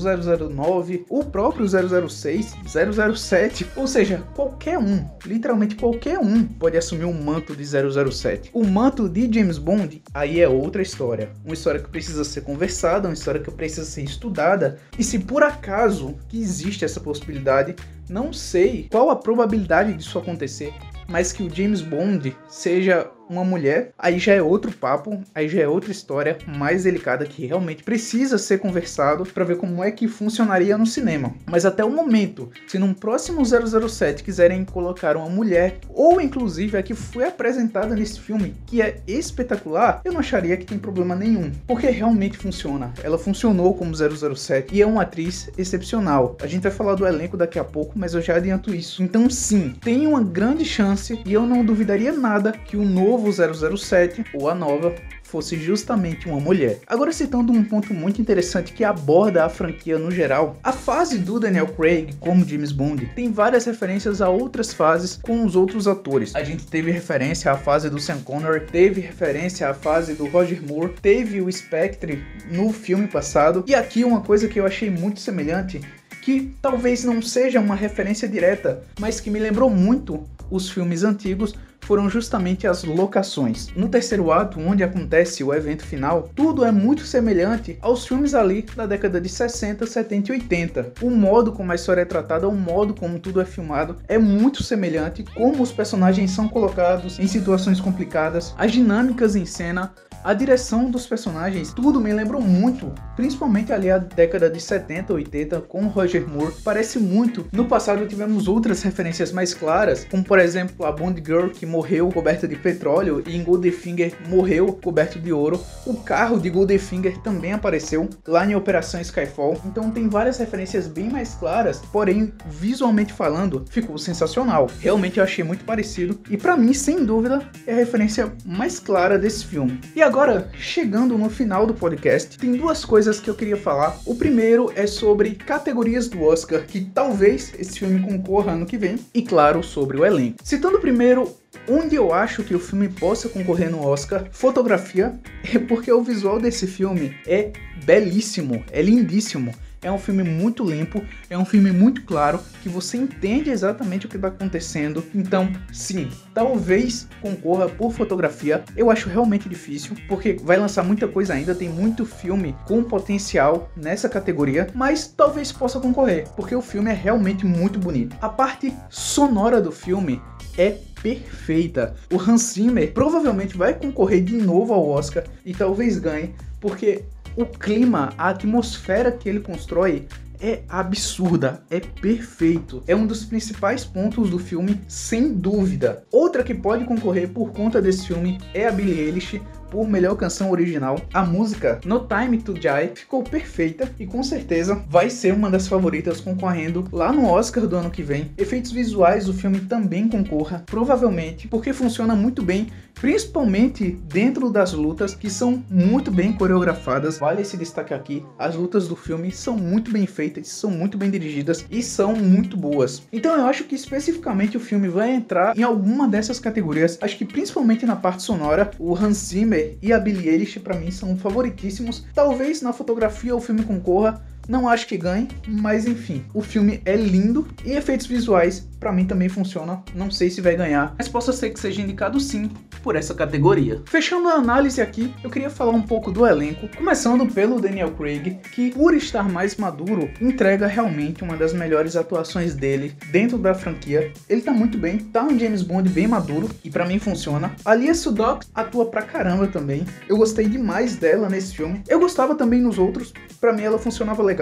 009, 0.50 1.06
o 1.10 1.24
próprio 1.24 1.68
006, 1.68 2.56
007, 2.66 3.68
ou 3.76 3.88
seja, 3.88 4.24
qualquer 4.36 4.78
um, 4.78 5.06
literalmente 5.26 5.76
qualquer 5.76 6.20
um 6.20 6.44
pode 6.44 6.78
assumir 6.78 7.06
um 7.06 7.22
manto 7.22 7.56
de 7.56 7.66
007. 7.66 8.52
O 8.54 8.66
manto 8.66 9.10
de 9.10 9.32
James 9.32 9.58
Bond 9.58 10.02
aí 10.14 10.40
é 10.40 10.48
outra 10.48 10.82
história, 10.82 11.30
uma 11.44 11.54
história 11.54 11.82
que 11.82 11.90
precisa 11.90 12.24
ser 12.24 12.42
conversada, 12.42 13.08
uma 13.08 13.14
história 13.14 13.42
que 13.42 13.52
precisa 13.52 13.86
ser 13.86 14.04
estudada. 14.04 14.78
E 14.98 15.04
se 15.04 15.20
por 15.20 15.44
acaso 15.44 16.16
que 16.30 16.40
existe 16.40 16.86
essa 16.86 17.00
possibilidade, 17.00 17.76
não 18.10 18.32
sei 18.32 18.88
qual 18.92 19.10
a 19.10 19.16
probabilidade 19.16 19.94
disso 19.94 20.18
acontecer, 20.18 20.74
mas 21.08 21.32
que 21.32 21.44
o 21.44 21.54
James 21.54 21.82
Bond 21.82 22.36
seja 22.48 23.10
uma 23.30 23.44
mulher, 23.44 23.92
aí 23.98 24.20
já 24.20 24.34
é 24.34 24.42
outro 24.42 24.72
papo, 24.72 25.20
aí 25.34 25.48
já 25.48 25.62
é 25.62 25.68
outra 25.68 25.92
história 25.92 26.38
mais 26.48 26.84
delicada 26.84 27.26
que 27.26 27.46
realmente 27.46 27.84
precisa 27.84 28.38
ser 28.38 28.60
conversado 28.60 29.26
para 29.26 29.44
ver 29.44 29.58
como 29.58 29.84
é 29.84 29.92
que 29.92 30.08
funcionaria 30.08 30.78
no 30.78 30.86
cinema. 30.86 31.34
Mas 31.46 31.66
até 31.66 31.84
o 31.84 31.90
momento, 31.90 32.50
se 32.68 32.78
num 32.78 32.94
próximo 32.94 33.44
007 33.44 34.24
quiserem 34.24 34.64
colocar 34.66 35.18
uma 35.18 35.30
mulher, 35.30 35.80
ou 35.90 36.22
inclusive 36.22 36.78
a 36.78 36.84
que 36.84 36.94
foi 36.94 37.26
apresentada 37.26 37.96
nesse 37.96 38.20
filme, 38.20 38.56
que 38.66 38.82
é 38.82 39.02
espetacular, 39.08 40.02
eu 40.04 40.14
não 40.14 40.20
acharia 40.20 40.58
que 40.58 40.66
tem 40.66 40.78
problema 40.78 41.16
nenhum, 41.16 41.52
porque 41.66 41.88
realmente 41.88 42.38
funciona. 42.38 42.94
Ela 43.04 43.18
funcionou 43.18 43.74
como 43.74 43.94
007 43.96 44.74
e 44.74 44.82
é 44.82 44.86
uma 44.86 45.04
atriz 45.04 45.50
excepcional. 45.58 46.38
A 46.42 46.48
gente 46.48 46.64
vai 46.64 46.72
falar 46.72 46.96
do 46.96 47.06
elenco 47.06 47.38
daqui 47.38 47.60
a 47.60 47.64
pouco, 47.64 47.98
mas 47.98 48.14
eu 48.14 48.22
já 48.22 48.36
adianto 48.36 48.74
isso. 48.74 49.04
Então 49.04 49.30
sim, 49.30 49.74
tem 49.82 50.06
uma 50.08 50.22
grande 50.22 50.66
chance 50.66 51.20
e 51.26 51.34
eu 51.34 51.46
não 51.46 51.64
duvidaria 51.64 52.12
nada 52.12 52.52
que 52.52 52.78
o 52.78 52.84
novo 52.84 53.17
novo 53.18 53.32
007 53.78 54.26
ou 54.34 54.48
a 54.48 54.54
nova 54.54 54.94
fosse 55.24 55.58
justamente 55.58 56.30
uma 56.30 56.40
mulher. 56.40 56.80
Agora 56.88 57.12
citando 57.12 57.52
um 57.52 57.64
ponto 57.64 57.94
muito 57.94 58.22
interessante 58.22 58.72
que 58.72 58.84
aborda 58.84 59.44
a 59.44 59.50
franquia 59.50 59.98
no 59.98 60.10
geral, 60.10 60.56
a 60.64 60.72
fase 60.72 61.18
do 61.18 61.40
Daniel 61.40 61.68
Craig 61.68 62.14
como 62.20 62.48
James 62.48 62.72
Bond 62.72 63.08
tem 63.16 63.32
várias 63.32 63.66
referências 63.66 64.22
a 64.22 64.30
outras 64.30 64.72
fases 64.72 65.20
com 65.22 65.44
os 65.44 65.56
outros 65.56 65.88
atores. 65.88 66.34
A 66.36 66.44
gente 66.44 66.68
teve 66.68 66.92
referência 66.92 67.52
à 67.52 67.58
fase 67.58 67.90
do 67.90 68.00
Sean 68.00 68.20
Connery, 68.20 68.68
teve 68.68 69.02
referência 69.02 69.68
à 69.68 69.74
fase 69.74 70.14
do 70.14 70.28
Roger 70.28 70.62
Moore, 70.66 70.94
teve 71.02 71.42
o 71.42 71.52
Spectre 71.52 72.24
no 72.52 72.72
filme 72.72 73.08
passado 73.08 73.66
e 73.68 73.76
aqui 73.76 74.04
uma 74.04 74.22
coisa 74.22 74.48
que 74.48 74.60
eu 74.60 74.66
achei 74.66 74.90
muito 74.90 75.20
semelhante 75.20 75.82
que 76.22 76.54
talvez 76.62 77.04
não 77.04 77.22
seja 77.22 77.60
uma 77.60 77.76
referência 77.76 78.28
direta, 78.28 78.84
mas 79.00 79.20
que 79.20 79.30
me 79.30 79.40
lembrou 79.40 79.70
muito 79.70 80.28
os 80.50 80.70
filmes 80.70 81.04
antigos 81.04 81.54
foram 81.88 82.10
justamente 82.10 82.68
as 82.68 82.84
locações. 82.84 83.70
No 83.74 83.88
terceiro 83.88 84.30
ato, 84.30 84.60
onde 84.60 84.84
acontece 84.84 85.42
o 85.42 85.54
evento 85.54 85.86
final, 85.86 86.30
tudo 86.36 86.66
é 86.66 86.72
muito 86.72 87.04
semelhante 87.06 87.78
aos 87.82 88.06
filmes 88.06 88.34
ali 88.34 88.62
da 88.76 88.86
década 88.86 89.22
de 89.22 89.30
60, 89.30 89.88
70 89.88 90.30
e 90.30 90.36
80. 90.36 90.94
O 91.02 91.10
modo 91.10 91.54
como 91.54 91.72
a 91.72 91.76
história 91.76 92.02
é 92.02 92.06
tratada, 92.06 92.50
o 92.50 92.54
modo 92.54 92.94
como 92.94 93.20
tudo 93.20 93.40
é 93.40 93.46
filmado 93.46 93.96
é 94.10 94.18
muito 94.18 94.64
semelhante, 94.64 95.24
como 95.34 95.64
os 95.64 95.72
personagens 95.72 96.32
são 96.32 96.50
colocados 96.50 97.18
em 97.20 97.28
situações 97.28 97.80
complicadas, 97.80 98.54
as 98.58 98.74
dinâmicas 98.74 99.38
em 99.38 99.46
cena, 99.46 99.94
a 100.24 100.34
direção 100.34 100.92
dos 100.92 101.08
personagens, 101.08 101.72
tudo 101.72 102.02
me 102.02 102.12
lembrou 102.12 102.42
muito, 102.42 102.92
principalmente 103.16 103.72
ali 103.72 103.90
a 103.90 103.98
década 103.98 104.50
de 104.50 104.60
70, 104.60 105.14
80 105.14 105.62
com 105.62 105.88
Roger 105.88 106.28
Moore. 106.28 106.54
Parece 106.66 107.00
muito. 107.00 107.46
No 107.52 107.66
passado 107.66 108.06
tivemos 108.06 108.48
outras 108.48 108.82
referências 108.82 109.32
mais 109.32 109.54
claras, 109.54 110.04
como 110.04 110.26
por 110.26 110.40
exemplo 110.40 110.86
a 110.86 110.92
Bond 110.92 111.24
Girl 111.26 111.48
que 111.48 111.66
morreu 111.78 112.10
coberta 112.10 112.48
de 112.48 112.56
petróleo 112.56 113.24
e 113.28 113.38
em 113.38 113.44
Goldfinger 113.44 114.12
morreu 114.28 114.74
coberto 114.74 115.20
de 115.20 115.32
ouro. 115.32 115.64
O 115.86 115.94
carro 115.94 116.40
de 116.40 116.50
Goldfinger 116.50 117.20
também 117.20 117.54
apareceu 117.54 118.10
lá 118.28 118.44
em 118.48 118.56
Operação 118.56 119.00
Skyfall. 119.00 119.62
Então 119.64 119.92
tem 119.92 120.10
várias 120.10 120.40
referências 120.40 120.88
bem 120.88 121.08
mais 121.08 121.36
claras, 121.36 121.80
porém 121.92 122.34
visualmente 122.48 123.14
falando 123.14 123.64
ficou 123.70 123.96
sensacional. 124.00 124.68
Realmente 124.80 125.20
eu 125.20 125.24
achei 125.24 125.44
muito 125.44 125.66
parecido 125.66 126.20
e 126.32 126.36
para 126.36 126.58
mim 126.58 126.74
sem 126.74 127.06
dúvida 127.06 127.48
é 127.68 127.74
a 127.74 127.78
referência 127.78 128.34
mais 128.44 128.80
clara 128.80 129.20
desse 129.20 129.46
filme. 129.46 129.80
E 129.96 130.02
agora, 130.02 130.50
chegando 130.58 131.16
no 131.16 131.30
final 131.30 131.68
do 131.68 131.76
podcast, 131.76 132.40
tem 132.40 132.54
duas 132.54 132.84
coisas 132.84 133.20
que 133.20 133.30
eu 133.30 133.36
queria 133.36 133.58
falar. 133.58 134.00
O 134.04 134.16
primeiro 134.16 134.72
é 134.76 134.88
sobre 134.88 135.36
categorias 135.36 136.08
do 136.08 136.24
Oscar 136.24 136.66
que 136.66 136.82
talvez 136.82 137.54
esse 137.60 137.78
filme 137.78 138.00
concorra 138.00 138.54
ano 138.54 138.66
que 138.66 138.80
vem, 138.80 138.98
e 139.14 139.22
claro, 139.22 139.62
sobre 139.62 140.00
o 140.00 140.04
elenco. 140.04 140.40
Citando 140.44 140.80
primeiro 140.80 141.36
onde 141.68 141.96
eu 141.96 142.14
acho 142.14 142.44
que 142.44 142.56
o 142.56 142.60
filme 142.60 142.88
possa 142.90 143.30
concorrer 143.30 143.70
no 143.70 143.86
Oscar, 143.86 144.28
fotografia, 144.32 145.20
é 145.54 145.60
porque 145.60 145.92
o 145.92 146.04
visual 146.04 146.40
desse 146.40 146.68
filme 146.68 147.16
é 147.26 147.52
belíssimo, 147.86 148.64
é 148.72 148.82
lindíssimo. 148.82 149.54
É 149.80 149.92
um 149.92 150.00
filme 150.00 150.24
muito 150.24 150.64
limpo, 150.64 151.04
é 151.30 151.38
um 151.38 151.46
filme 151.46 151.72
muito 151.72 152.04
claro, 152.04 152.40
que 152.64 152.68
você 152.68 152.98
entende 152.98 153.52
exatamente 153.52 154.06
o 154.06 154.10
que 154.10 154.16
está 154.16 154.30
acontecendo. 154.30 155.04
Então, 155.14 155.52
sim, 155.72 156.10
talvez 156.34 157.08
concorra 157.22 157.70
por 157.70 157.94
fotografia. 157.94 158.64
Eu 158.76 158.90
acho 158.90 159.08
realmente 159.08 159.48
difícil, 159.48 159.96
porque 160.10 160.34
vai 160.42 160.58
lançar 160.58 160.84
muita 160.84 161.08
coisa 161.08 161.36
ainda, 161.36 161.54
tem 161.54 161.70
muito 161.70 162.06
filme 162.06 162.56
com 162.66 162.84
potencial 162.84 163.72
nessa 163.78 164.10
categoria, 164.10 164.68
mas 164.74 165.08
talvez 165.08 165.52
possa 165.52 165.80
concorrer, 165.80 166.28
porque 166.36 166.56
o 166.56 166.62
filme 166.62 166.90
é 166.90 166.96
realmente 166.96 167.46
muito 167.46 167.78
bonito. 167.78 168.16
A 168.20 168.30
parte 168.30 168.74
sonora 168.90 169.62
do 169.62 169.72
filme 169.72 170.20
é 170.58 170.80
perfeita. 171.16 171.96
O 172.12 172.20
Hans 172.20 172.54
Zimmer 172.54 172.92
provavelmente 172.94 173.58
vai 173.58 173.74
concorrer 173.74 174.24
de 174.24 174.38
novo 174.38 174.74
ao 174.74 174.88
Oscar 174.88 175.24
e 175.46 175.54
talvez 175.54 175.98
ganhe, 175.98 176.34
porque 176.60 177.04
o 177.36 177.46
clima, 177.46 178.14
a 178.18 178.30
atmosfera 178.30 179.12
que 179.12 179.30
ele 179.30 179.40
constrói 179.40 180.08
é 180.40 180.62
absurda, 180.70 181.64
é 181.70 181.80
perfeito. 181.80 182.84
É 182.88 182.96
um 182.96 183.08
dos 183.08 183.26
principais 183.26 183.84
pontos 183.84 184.30
do 184.30 184.38
filme, 184.38 184.80
sem 184.88 185.34
dúvida. 185.34 186.04
Outra 186.12 186.44
que 186.44 186.54
pode 186.54 186.86
concorrer 186.86 187.30
por 187.30 187.52
conta 187.52 187.82
desse 187.82 188.08
filme 188.08 188.38
é 188.54 188.68
a 188.68 188.72
Billie 188.72 189.00
Eilish, 189.00 189.42
por 189.70 189.88
melhor 189.88 190.16
canção 190.16 190.52
original. 190.52 191.00
A 191.14 191.26
música 191.26 191.80
No 191.86 192.08
Time 192.08 192.38
to 192.38 192.54
Die 192.54 192.92
ficou 192.96 193.24
perfeita 193.24 193.92
e 194.00 194.06
com 194.06 194.24
certeza 194.24 194.84
vai 194.90 195.10
ser 195.10 195.34
uma 195.34 195.50
das 195.50 195.68
favoritas 195.68 196.20
concorrendo 196.20 196.86
lá 196.92 197.12
no 197.12 197.28
Oscar 197.28 197.66
do 197.68 197.76
ano 197.76 197.92
que 197.92 198.04
vem. 198.04 198.32
Efeitos 198.38 198.72
visuais, 198.72 199.28
o 199.28 199.34
filme 199.34 199.60
também 199.62 200.08
concorra, 200.08 200.64
provavelmente, 200.66 201.48
porque 201.48 201.74
funciona 201.74 202.16
muito 202.16 202.42
bem, 202.42 202.68
principalmente 202.94 203.92
dentro 204.08 204.50
das 204.50 204.74
lutas 204.74 205.14
que 205.14 205.30
são 205.30 205.64
muito 205.70 206.12
bem 206.12 206.34
coreografadas. 206.34 207.18
Vale 207.20 207.42
esse 207.42 207.58
destaque 207.58 207.94
aqui: 207.94 208.24
as 208.38 208.56
lutas 208.56 208.88
do 208.88 208.96
filme 208.96 209.32
são 209.32 209.58
muito 209.58 209.92
bem 209.92 210.06
feitas, 210.06 210.48
são 210.48 210.72
muito 210.72 210.98
bem 210.98 211.10
dirigidas 211.10 211.66
e 211.70 211.82
são 211.84 212.16
muito 212.16 212.58
boas. 212.58 213.04
Então 213.12 213.36
eu 213.36 213.46
acho 213.46 213.66
que 213.66 213.76
especificamente 213.76 214.58
o 214.58 214.60
filme 214.60 214.88
vai 214.88 215.12
entrar 215.12 215.58
em 215.58 215.64
alguma 215.64 216.08
dessas 216.08 216.40
categorias. 216.40 216.98
Acho 217.02 217.18
que 217.18 217.26
principalmente 217.26 217.86
na 217.86 217.96
parte 217.96 218.24
sonora, 218.24 218.72
o 218.80 218.96
Hans 218.96 219.18
Zimmer 219.18 219.57
e 219.82 219.94
a 219.94 220.00
Billie 220.00 220.30
Eilish 220.30 220.60
para 220.60 220.78
mim 220.78 220.92
são 220.92 221.18
favoritíssimos. 221.18 222.06
Talvez 222.14 222.62
na 222.62 222.74
fotografia 222.74 223.36
o 223.36 223.42
filme 223.42 223.64
concorra, 223.64 224.26
Não 224.48 224.68
acho 224.68 224.88
que 224.88 224.98
ganhe, 224.98 225.28
mas 225.48 225.86
enfim, 225.86 226.24
o 226.34 226.42
filme 226.42 226.82
é 226.86 226.96
lindo 226.96 227.48
e 227.66 227.74
efeitos 227.74 228.08
visuais 228.08 228.68
para 228.80 228.92
mim 228.92 229.06
também 229.06 229.28
funciona. 229.28 229.84
Não 229.94 230.10
sei 230.10 230.30
se 230.30 230.40
vai 230.40 230.56
ganhar, 230.56 230.94
mas 230.98 231.08
possa 231.08 231.34
ser 231.34 231.50
que 231.50 231.60
seja 231.60 231.82
indicado 231.82 232.20
sim 232.20 232.50
por 232.84 232.96
essa 232.96 233.14
categoria. 233.14 233.82
Fechando 233.86 234.30
a 234.30 234.34
análise 234.34 234.80
aqui, 234.82 235.14
eu 235.24 235.30
queria 235.30 235.50
falar 235.50 235.72
um 235.72 235.82
pouco 235.82 236.12
do 236.12 236.26
elenco, 236.26 236.70
começando 236.76 237.26
pelo 237.26 237.60
Daniel 237.60 237.92
Craig, 237.92 238.40
que 238.54 238.72
por 238.72 238.94
estar 238.94 239.28
mais 239.28 239.56
maduro, 239.56 240.10
entrega 240.22 240.68
realmente 240.68 241.24
uma 241.24 241.36
das 241.36 241.54
melhores 241.54 241.96
atuações 241.96 242.54
dele 242.54 242.94
dentro 243.12 243.38
da 243.38 243.54
franquia. 243.54 244.12
Ele 244.30 244.42
tá 244.42 244.52
muito 244.52 244.78
bem, 244.78 245.00
tá 245.00 245.24
um 245.24 245.38
James 245.38 245.64
Bond 245.64 245.90
bem 245.90 246.08
maduro 246.08 246.50
e 246.64 246.70
para 246.70 246.86
mim 246.86 247.00
funciona. 247.00 247.54
A 247.66 247.74
Lia 247.74 247.96
Sudok 247.96 248.46
atua 248.54 248.86
pra 248.86 249.02
caramba 249.02 249.48
também. 249.48 249.86
Eu 250.08 250.18
gostei 250.18 250.48
demais 250.48 250.96
dela 250.96 251.30
nesse 251.30 251.56
filme. 251.56 251.82
Eu 251.88 252.00
gostava 252.00 252.36
também 252.36 252.62
nos 252.62 252.78
outros, 252.78 253.12
para 253.42 253.54
mim 253.54 253.64
ela 253.64 253.80
funcionava 253.80 254.22
legal 254.22 254.37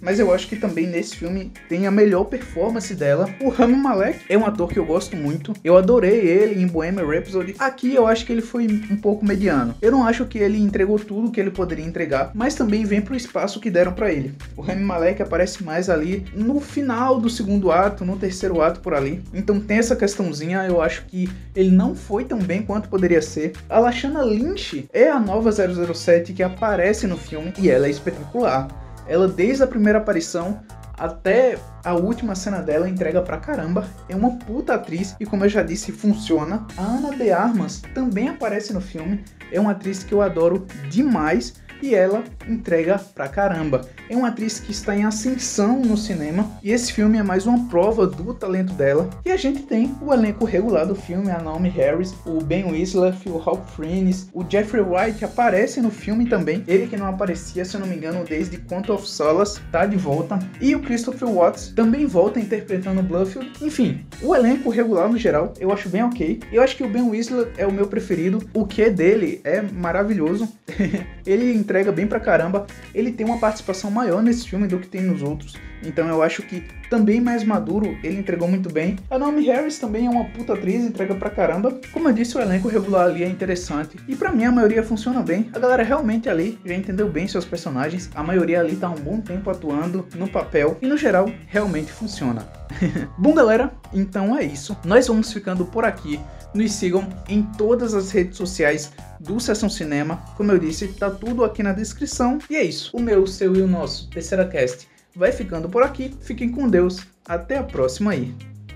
mas 0.00 0.18
eu 0.18 0.32
acho 0.32 0.48
que 0.48 0.56
também 0.56 0.86
nesse 0.86 1.16
filme 1.16 1.52
tem 1.68 1.86
a 1.86 1.90
melhor 1.90 2.24
performance 2.24 2.94
dela. 2.94 3.28
O 3.40 3.48
Rami 3.48 3.76
Malek 3.76 4.20
é 4.28 4.38
um 4.38 4.46
ator 4.46 4.68
que 4.68 4.78
eu 4.78 4.84
gosto 4.84 5.16
muito. 5.16 5.52
Eu 5.64 5.76
adorei 5.76 6.20
ele 6.20 6.60
em 6.60 6.66
Bohemian 6.66 7.06
Rhapsody. 7.06 7.56
Aqui 7.58 7.94
eu 7.94 8.06
acho 8.06 8.24
que 8.24 8.32
ele 8.32 8.40
foi 8.40 8.66
um 8.90 8.96
pouco 8.96 9.24
mediano. 9.24 9.74
Eu 9.80 9.92
não 9.92 10.06
acho 10.06 10.24
que 10.26 10.38
ele 10.38 10.58
entregou 10.58 10.98
tudo 10.98 11.30
que 11.30 11.40
ele 11.40 11.50
poderia 11.50 11.84
entregar, 11.84 12.30
mas 12.34 12.54
também 12.54 12.84
vem 12.84 13.00
pro 13.00 13.16
espaço 13.16 13.60
que 13.60 13.70
deram 13.70 13.92
para 13.92 14.12
ele. 14.12 14.34
O 14.56 14.62
Rami 14.62 14.82
Malek 14.82 15.22
aparece 15.22 15.62
mais 15.64 15.90
ali 15.90 16.24
no 16.34 16.60
final 16.60 17.20
do 17.20 17.28
segundo 17.28 17.70
ato, 17.70 18.04
no 18.04 18.16
terceiro 18.16 18.60
ato 18.60 18.80
por 18.80 18.94
ali. 18.94 19.22
Então 19.34 19.60
tem 19.60 19.78
essa 19.78 19.96
questãozinha, 19.96 20.64
eu 20.66 20.80
acho 20.80 21.04
que 21.06 21.28
ele 21.54 21.70
não 21.70 21.94
foi 21.94 22.24
tão 22.24 22.38
bem 22.38 22.62
quanto 22.62 22.88
poderia 22.88 23.22
ser. 23.22 23.52
A 23.68 23.78
Lashana 23.78 24.22
Lynch 24.22 24.88
é 24.92 25.10
a 25.10 25.18
nova 25.18 25.50
007 25.50 26.32
que 26.32 26.42
aparece 26.42 27.06
no 27.06 27.16
filme 27.16 27.52
e 27.58 27.68
ela 27.68 27.86
é 27.86 27.90
espetacular. 27.90 28.87
Ela, 29.08 29.26
desde 29.26 29.64
a 29.64 29.66
primeira 29.66 29.98
aparição 29.98 30.60
até 30.98 31.58
a 31.84 31.94
última 31.94 32.34
cena 32.34 32.60
dela, 32.60 32.88
entrega 32.88 33.22
pra 33.22 33.38
caramba. 33.38 33.86
É 34.08 34.16
uma 34.16 34.36
puta 34.36 34.74
atriz 34.74 35.14
e, 35.18 35.26
como 35.26 35.44
eu 35.44 35.48
já 35.48 35.62
disse, 35.62 35.92
funciona. 35.92 36.66
A 36.76 36.82
Ana 36.82 37.14
de 37.16 37.30
Armas 37.30 37.82
também 37.94 38.28
aparece 38.28 38.72
no 38.72 38.80
filme. 38.80 39.24
É 39.52 39.60
uma 39.60 39.72
atriz 39.72 40.02
que 40.02 40.12
eu 40.12 40.20
adoro 40.20 40.66
demais 40.90 41.54
e 41.82 41.94
ela 41.94 42.24
entrega 42.46 42.98
pra 43.14 43.28
caramba. 43.28 43.82
É 44.08 44.16
uma 44.16 44.28
atriz 44.28 44.58
que 44.58 44.70
está 44.70 44.96
em 44.96 45.04
ascensão 45.04 45.80
no 45.80 45.96
cinema 45.96 46.50
e 46.62 46.70
esse 46.70 46.92
filme 46.92 47.18
é 47.18 47.22
mais 47.22 47.46
uma 47.46 47.68
prova 47.68 48.06
do 48.06 48.34
talento 48.34 48.72
dela. 48.72 49.08
E 49.24 49.30
a 49.30 49.36
gente 49.36 49.62
tem 49.62 49.94
o 50.00 50.12
elenco 50.12 50.44
regular 50.44 50.86
do 50.86 50.94
filme, 50.94 51.30
a 51.30 51.40
Naomi 51.40 51.68
Harris, 51.68 52.14
o 52.24 52.42
Ben 52.42 52.64
Whisler, 52.64 53.14
o 53.26 53.38
Hawk 53.38 53.70
Fiennes, 53.72 54.28
o 54.32 54.44
Jeffrey 54.48 54.82
Wright 54.82 55.24
aparece 55.24 55.80
no 55.80 55.90
filme 55.90 56.26
também. 56.26 56.64
Ele 56.66 56.86
que 56.86 56.96
não 56.96 57.06
aparecia, 57.06 57.64
se 57.64 57.74
eu 57.74 57.80
não 57.80 57.86
me 57.86 57.96
engano, 57.96 58.24
desde 58.24 58.58
Quantum 58.58 58.94
of 58.94 59.08
Solace, 59.08 59.60
tá 59.70 59.86
de 59.86 59.96
volta. 59.96 60.38
E 60.60 60.74
o 60.74 60.80
Christopher 60.88 61.28
Watts 61.28 61.68
também 61.76 62.06
volta 62.06 62.40
interpretando 62.40 63.02
Bluffield. 63.02 63.52
Enfim, 63.60 64.06
o 64.22 64.34
elenco 64.34 64.70
regular 64.70 65.06
no 65.06 65.18
geral 65.18 65.52
eu 65.60 65.70
acho 65.70 65.86
bem 65.90 66.02
ok. 66.02 66.40
Eu 66.50 66.62
acho 66.62 66.74
que 66.74 66.82
o 66.82 66.88
Ben 66.88 67.02
Whisler 67.02 67.52
é 67.58 67.66
o 67.66 67.72
meu 67.72 67.86
preferido. 67.86 68.42
O 68.54 68.66
que 68.66 68.88
dele 68.88 69.42
é 69.44 69.60
maravilhoso. 69.60 70.48
Ele 71.26 71.52
entrega 71.52 71.92
bem 71.92 72.06
pra 72.06 72.18
caramba. 72.18 72.66
Ele 72.94 73.12
tem 73.12 73.26
uma 73.26 73.38
participação 73.38 73.90
maior 73.90 74.22
nesse 74.22 74.48
filme 74.48 74.66
do 74.66 74.78
que 74.78 74.88
tem 74.88 75.02
nos 75.02 75.22
outros. 75.22 75.56
Então 75.82 76.08
eu 76.08 76.22
acho 76.22 76.42
que 76.42 76.62
também 76.88 77.20
mais 77.20 77.44
maduro, 77.44 77.98
ele 78.02 78.18
entregou 78.18 78.48
muito 78.48 78.72
bem. 78.72 78.96
A 79.10 79.18
Naomi 79.18 79.44
Harris 79.46 79.78
também 79.78 80.06
é 80.06 80.10
uma 80.10 80.24
puta 80.24 80.54
atriz, 80.54 80.84
entrega 80.84 81.14
pra 81.14 81.30
caramba. 81.30 81.78
Como 81.92 82.08
eu 82.08 82.12
disse, 82.12 82.36
o 82.36 82.40
elenco 82.40 82.68
regular 82.68 83.06
ali 83.06 83.22
é 83.22 83.28
interessante. 83.28 83.98
E 84.08 84.16
para 84.16 84.32
mim 84.32 84.44
a 84.44 84.52
maioria 84.52 84.82
funciona 84.82 85.22
bem. 85.22 85.50
A 85.52 85.58
galera 85.58 85.82
realmente 85.82 86.28
ali 86.28 86.58
já 86.64 86.74
entendeu 86.74 87.08
bem 87.08 87.28
seus 87.28 87.44
personagens. 87.44 88.10
A 88.14 88.22
maioria 88.22 88.60
ali 88.60 88.76
tá 88.76 88.88
um 88.88 88.94
bom 88.94 89.20
tempo 89.20 89.50
atuando 89.50 90.06
no 90.14 90.28
papel. 90.28 90.78
E 90.80 90.86
no 90.86 90.96
geral, 90.96 91.30
realmente 91.46 91.92
funciona. 91.92 92.46
bom 93.18 93.34
galera, 93.34 93.72
então 93.92 94.36
é 94.36 94.44
isso. 94.44 94.76
Nós 94.84 95.06
vamos 95.06 95.32
ficando 95.32 95.66
por 95.66 95.84
aqui. 95.84 96.18
Nos 96.54 96.72
sigam 96.72 97.06
em 97.28 97.42
todas 97.42 97.92
as 97.92 98.10
redes 98.10 98.38
sociais 98.38 98.90
do 99.20 99.38
Sessão 99.38 99.68
Cinema. 99.68 100.22
Como 100.34 100.50
eu 100.50 100.58
disse, 100.58 100.88
tá 100.88 101.10
tudo 101.10 101.44
aqui 101.44 101.62
na 101.62 101.72
descrição. 101.72 102.38
E 102.48 102.56
é 102.56 102.64
isso. 102.64 102.96
O 102.96 103.00
meu, 103.00 103.22
o 103.22 103.26
seu 103.26 103.54
e 103.54 103.60
o 103.60 103.66
nosso 103.66 104.08
Terceira 104.08 104.46
Cast 104.46 104.88
vai 105.18 105.32
ficando 105.32 105.68
por 105.68 105.82
aqui. 105.82 106.14
Fiquem 106.20 106.50
com 106.50 106.68
Deus. 106.68 107.00
Até 107.26 107.58
a 107.58 107.62
próxima 107.62 108.12
aí. 108.12 108.32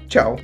Tchau. 0.08 0.36